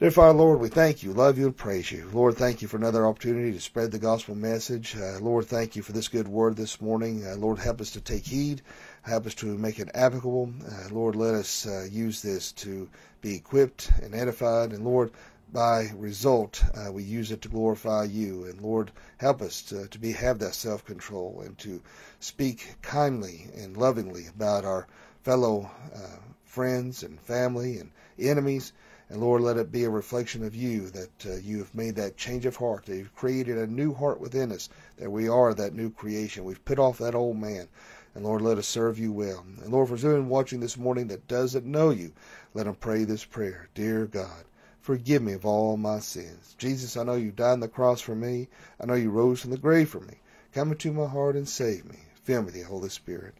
Dear 0.00 0.10
Father, 0.10 0.38
Lord, 0.38 0.60
we 0.60 0.70
thank 0.70 1.02
you, 1.02 1.12
love 1.12 1.36
you, 1.36 1.44
and 1.44 1.54
praise 1.54 1.92
you. 1.92 2.08
Lord, 2.10 2.34
thank 2.34 2.62
you 2.62 2.68
for 2.68 2.78
another 2.78 3.06
opportunity 3.06 3.52
to 3.52 3.60
spread 3.60 3.90
the 3.90 3.98
gospel 3.98 4.34
message. 4.34 4.96
Uh, 4.96 5.18
Lord, 5.20 5.44
thank 5.44 5.76
you 5.76 5.82
for 5.82 5.92
this 5.92 6.08
good 6.08 6.26
word 6.26 6.56
this 6.56 6.80
morning. 6.80 7.26
Uh, 7.26 7.36
Lord, 7.36 7.58
help 7.58 7.82
us 7.82 7.90
to 7.90 8.00
take 8.00 8.24
heed. 8.24 8.62
Help 9.02 9.26
us 9.26 9.34
to 9.34 9.58
make 9.58 9.78
it 9.78 9.90
applicable. 9.92 10.54
Uh, 10.66 10.88
Lord, 10.90 11.16
let 11.16 11.34
us 11.34 11.66
uh, 11.66 11.86
use 11.90 12.22
this 12.22 12.50
to 12.52 12.88
be 13.20 13.34
equipped 13.34 13.90
and 14.02 14.14
edified. 14.14 14.72
And 14.72 14.86
Lord, 14.86 15.10
by 15.52 15.90
result, 15.94 16.64
uh, 16.74 16.90
we 16.90 17.02
use 17.02 17.30
it 17.30 17.42
to 17.42 17.50
glorify 17.50 18.04
you. 18.04 18.46
And 18.46 18.58
Lord, 18.62 18.92
help 19.18 19.42
us 19.42 19.60
to, 19.64 19.86
to 19.86 19.98
be 19.98 20.12
have 20.12 20.38
that 20.38 20.54
self 20.54 20.82
control 20.82 21.42
and 21.44 21.58
to 21.58 21.82
speak 22.20 22.74
kindly 22.80 23.48
and 23.54 23.76
lovingly 23.76 24.28
about 24.28 24.64
our 24.64 24.86
fellow 25.24 25.70
uh, 25.94 26.16
friends 26.46 27.02
and 27.02 27.20
family 27.20 27.76
and 27.76 27.90
enemies. 28.18 28.72
And 29.10 29.20
Lord, 29.20 29.42
let 29.42 29.56
it 29.56 29.72
be 29.72 29.82
a 29.82 29.90
reflection 29.90 30.44
of 30.44 30.54
you 30.54 30.88
that 30.90 31.26
uh, 31.26 31.34
you 31.38 31.58
have 31.58 31.74
made 31.74 31.96
that 31.96 32.16
change 32.16 32.46
of 32.46 32.54
heart, 32.54 32.86
that 32.86 32.96
you've 32.96 33.14
created 33.16 33.58
a 33.58 33.66
new 33.66 33.92
heart 33.92 34.20
within 34.20 34.52
us, 34.52 34.68
that 34.98 35.10
we 35.10 35.28
are 35.28 35.52
that 35.52 35.74
new 35.74 35.90
creation. 35.90 36.44
We've 36.44 36.64
put 36.64 36.78
off 36.78 36.98
that 36.98 37.16
old 37.16 37.36
man. 37.36 37.66
And 38.14 38.24
Lord, 38.24 38.40
let 38.40 38.56
us 38.56 38.68
serve 38.68 39.00
you 39.00 39.12
well. 39.12 39.44
And 39.62 39.72
Lord, 39.72 39.88
for 39.88 39.96
anyone 39.96 40.28
watching 40.28 40.60
this 40.60 40.76
morning 40.76 41.08
that 41.08 41.26
doesn't 41.26 41.66
know 41.66 41.90
you, 41.90 42.12
let 42.54 42.66
them 42.66 42.76
pray 42.76 43.02
this 43.02 43.24
prayer. 43.24 43.68
Dear 43.74 44.06
God, 44.06 44.44
forgive 44.80 45.22
me 45.22 45.32
of 45.32 45.44
all 45.44 45.76
my 45.76 45.98
sins. 45.98 46.54
Jesus, 46.56 46.96
I 46.96 47.02
know 47.02 47.14
you 47.14 47.32
died 47.32 47.54
on 47.54 47.60
the 47.60 47.68
cross 47.68 48.00
for 48.00 48.14
me. 48.14 48.46
I 48.80 48.86
know 48.86 48.94
you 48.94 49.10
rose 49.10 49.40
from 49.40 49.50
the 49.50 49.58
grave 49.58 49.88
for 49.88 50.00
me. 50.00 50.20
Come 50.52 50.70
into 50.70 50.92
my 50.92 51.06
heart 51.06 51.34
and 51.34 51.48
save 51.48 51.84
me. 51.84 51.98
Fill 52.22 52.42
me 52.42 52.46
with 52.46 52.54
the 52.54 52.62
Holy 52.62 52.88
Spirit. 52.88 53.34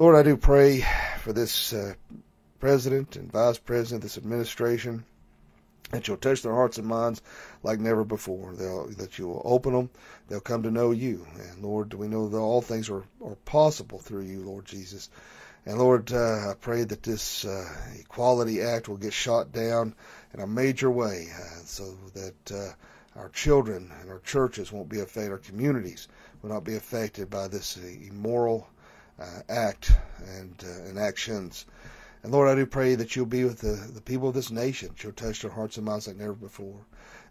Lord, 0.00 0.16
I 0.16 0.24
do 0.24 0.36
pray 0.36 0.84
for 1.20 1.32
this 1.32 1.72
uh, 1.72 1.94
president 2.60 3.16
and 3.16 3.30
vice 3.30 3.58
president, 3.58 4.02
this 4.02 4.18
administration. 4.18 5.04
that 5.90 6.08
you'll 6.08 6.16
touch 6.16 6.42
their 6.42 6.54
hearts 6.54 6.78
and 6.78 6.86
minds 6.86 7.22
like 7.62 7.78
never 7.78 8.04
before. 8.04 8.54
They'll, 8.54 8.88
that 8.98 9.18
you 9.18 9.28
will 9.28 9.42
open 9.44 9.72
them. 9.72 9.90
They'll 10.28 10.40
come 10.40 10.64
to 10.64 10.70
know 10.70 10.90
you. 10.90 11.26
And 11.38 11.62
Lord, 11.62 11.94
we 11.94 12.08
know 12.08 12.28
that 12.28 12.38
all 12.38 12.60
things 12.60 12.90
are, 12.90 13.04
are 13.24 13.36
possible 13.44 13.98
through 13.98 14.22
you, 14.22 14.40
Lord 14.40 14.64
Jesus. 14.64 15.08
And 15.64 15.78
Lord, 15.78 16.12
uh, 16.12 16.50
I 16.50 16.54
pray 16.60 16.84
that 16.84 17.02
this 17.02 17.44
uh, 17.44 17.68
Equality 17.98 18.62
Act 18.62 18.88
will 18.88 18.96
get 18.96 19.12
shot 19.12 19.52
down 19.52 19.94
in 20.34 20.40
a 20.40 20.46
major 20.46 20.90
way 20.90 21.28
uh, 21.34 21.58
so 21.64 21.96
that 22.14 22.52
uh, 22.52 22.72
our 23.18 23.28
children 23.30 23.92
and 24.00 24.10
our 24.10 24.20
churches 24.20 24.70
won't 24.70 24.88
be 24.88 25.00
affected, 25.00 25.32
our 25.32 25.38
communities 25.38 26.08
will 26.42 26.50
not 26.50 26.64
be 26.64 26.76
affected 26.76 27.30
by 27.30 27.48
this 27.48 27.76
immoral 27.76 28.68
uh, 29.18 29.40
act 29.48 29.92
and, 30.38 30.64
uh, 30.64 30.88
and 30.88 30.98
actions. 30.98 31.64
And 32.22 32.32
Lord, 32.32 32.48
I 32.48 32.54
do 32.54 32.66
pray 32.66 32.94
that 32.94 33.14
you'll 33.14 33.26
be 33.26 33.44
with 33.44 33.60
the, 33.60 33.90
the 33.92 34.00
people 34.00 34.28
of 34.28 34.34
this 34.34 34.50
nation. 34.50 34.94
You'll 35.02 35.12
touch 35.12 35.42
their 35.42 35.50
hearts 35.50 35.76
and 35.76 35.86
minds 35.86 36.06
like 36.06 36.16
never 36.16 36.32
before. 36.32 36.80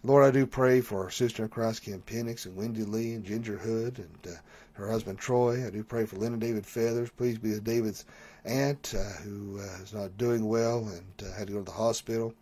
Lord, 0.03 0.23
I 0.23 0.31
do 0.31 0.45
pray 0.45 0.81
for 0.81 1.03
our 1.03 1.09
sister 1.09 1.43
in 1.43 1.49
Christ, 1.49 1.81
Kim 1.81 2.01
Penix, 2.01 2.45
and 2.45 2.55
Wendy 2.55 2.83
Lee, 2.83 3.13
and 3.13 3.25
Ginger 3.25 3.57
Hood, 3.57 3.97
and 3.97 4.33
uh, 4.33 4.37
her 4.73 4.89
husband 4.89 5.17
Troy. 5.17 5.65
I 5.65 5.69
do 5.69 5.83
pray 5.83 6.05
for 6.05 6.17
Linda 6.17 6.37
David 6.37 6.65
Feathers. 6.65 7.09
Please 7.09 7.37
be 7.37 7.49
with 7.51 7.63
David's 7.63 8.05
aunt, 8.45 8.93
uh, 8.95 9.21
who 9.23 9.59
uh, 9.59 9.81
is 9.81 9.93
not 9.93 10.17
doing 10.17 10.45
well 10.45 10.87
and 10.87 11.27
uh, 11.27 11.33
had 11.35 11.47
to 11.47 11.53
go 11.53 11.59
to 11.59 11.65
the 11.65 11.71
hospital. 11.71 12.33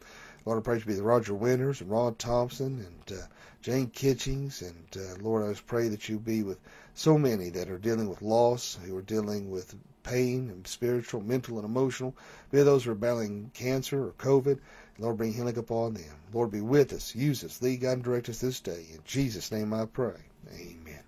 Lord, 0.45 0.59
I 0.59 0.61
pray 0.61 0.79
to 0.79 0.85
be 0.85 0.93
the 0.93 1.03
Roger 1.03 1.33
Winters 1.33 1.79
and 1.79 1.89
Rod 1.89 2.19
Thompson 2.19 2.85
and 2.85 3.17
uh, 3.17 3.23
Jane 3.61 3.87
Kitchings. 3.87 4.61
And 4.61 4.97
uh, 4.97 5.15
Lord, 5.21 5.45
I 5.45 5.49
just 5.51 5.65
pray 5.65 5.87
that 5.87 6.09
you'll 6.09 6.19
be 6.19 6.43
with 6.43 6.59
so 6.95 7.17
many 7.17 7.49
that 7.51 7.69
are 7.69 7.77
dealing 7.77 8.09
with 8.09 8.21
loss, 8.21 8.77
who 8.85 8.97
are 8.97 9.01
dealing 9.01 9.49
with 9.49 9.73
pain 10.03 10.49
and 10.49 10.67
spiritual, 10.67 11.21
mental, 11.21 11.57
and 11.57 11.65
emotional. 11.65 12.15
Be 12.51 12.61
those 12.61 12.85
battling 12.85 13.51
cancer 13.53 14.07
or 14.07 14.11
COVID. 14.13 14.59
Lord, 14.99 15.17
bring 15.17 15.33
healing 15.33 15.57
upon 15.57 15.95
them. 15.95 16.15
Lord, 16.33 16.51
be 16.51 16.61
with 16.61 16.93
us. 16.93 17.15
Use 17.15 17.43
us. 17.43 17.61
Lead, 17.61 17.81
God, 17.81 17.93
and 17.93 18.03
direct 18.03 18.29
us 18.29 18.39
this 18.39 18.59
day. 18.59 18.85
In 18.93 18.99
Jesus' 19.05 19.51
name 19.51 19.73
I 19.73 19.85
pray. 19.85 20.19
Amen. 20.53 21.03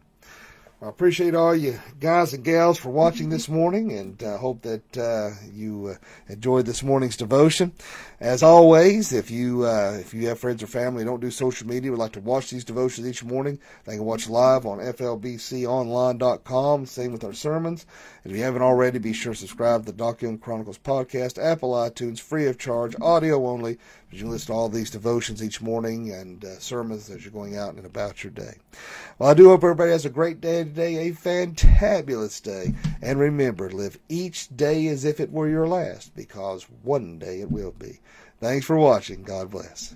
I 0.82 0.90
appreciate 0.90 1.36
all 1.36 1.56
you 1.56 1.80
guys 2.02 2.34
and 2.34 2.44
gals 2.44 2.78
for 2.78 2.90
watching 2.90 3.30
this 3.30 3.48
morning, 3.48 3.94
and 3.94 4.22
uh, 4.22 4.38
hope 4.38 4.62
that 4.64 4.98
uh, 4.98 5.30
you 5.54 5.88
uh, 5.88 5.96
enjoyed 6.28 6.66
this 6.66 6.84
morning's 6.84 7.16
devotion. 7.16 7.72
As 8.20 8.44
always, 8.44 9.14
if 9.14 9.32
you 9.32 9.64
uh, 9.64 9.96
if 9.98 10.14
you 10.14 10.28
have 10.28 10.40
friends 10.40 10.62
or 10.62 10.68
family 10.68 11.04
who 11.04 11.10
don't 11.10 11.22
do 11.22 11.32
social 11.32 11.66
media, 11.66 11.92
would 11.92 12.00
like 12.00 12.12
to 12.14 12.20
watch 12.20 12.50
these 12.50 12.66
devotions 12.66 13.08
each 13.08 13.24
morning, 13.24 13.58
they 13.86 13.96
can 13.96 14.04
watch 14.04 14.28
live 14.28 14.66
on 14.66 14.80
flbconline.com. 14.80 16.86
Same 16.86 17.14
with 17.14 17.24
our 17.24 17.34
sermons. 17.34 17.86
If 18.26 18.34
you 18.34 18.44
haven't 18.44 18.62
already, 18.62 19.00
be 19.00 19.14
sure 19.14 19.34
to 19.34 19.40
subscribe 19.40 19.86
to 19.86 19.94
the 19.94 19.98
Doc 19.98 20.22
Young 20.22 20.38
Chronicles 20.38 20.78
podcast, 20.78 21.42
Apple 21.42 21.72
iTunes, 21.72 22.20
free 22.20 22.48
of 22.48 22.58
charge, 22.58 22.98
audio 23.02 23.48
only. 23.48 23.78
You 24.20 24.28
listen 24.28 24.56
all 24.56 24.70
these 24.70 24.90
devotions 24.90 25.44
each 25.44 25.62
morning 25.62 26.12
and 26.12 26.44
uh, 26.44 26.60
sermons 26.60 27.10
as 27.10 27.24
you're 27.24 27.32
going 27.32 27.58
out 27.58 27.76
and 27.76 27.86
about 27.86 28.24
your 28.24 28.32
day. 28.32 28.56
Well, 29.20 29.30
I 29.30 29.34
do 29.34 29.50
hope 29.50 29.64
everybody 29.64 29.92
has 29.92 30.06
a 30.06 30.10
great 30.10 30.42
day 30.42 30.64
today, 30.64 31.08
a 31.08 31.12
fantabulous 31.12 32.42
day. 32.42 32.74
And 33.02 33.20
remember, 33.20 33.70
live 33.70 34.00
each 34.10 34.56
day 34.56 34.88
as 34.88 35.06
if 35.06 35.20
it 35.20 35.32
were 35.32 35.50
your 35.50 35.68
last, 35.68 36.16
because 36.16 36.66
one 36.84 37.20
day 37.20 37.42
it 37.42 37.52
will 37.52 37.72
be. 37.72 38.00
Thanks 38.40 38.66
for 38.66 38.78
watching. 38.78 39.24
God 39.24 39.52
bless. 39.52 39.96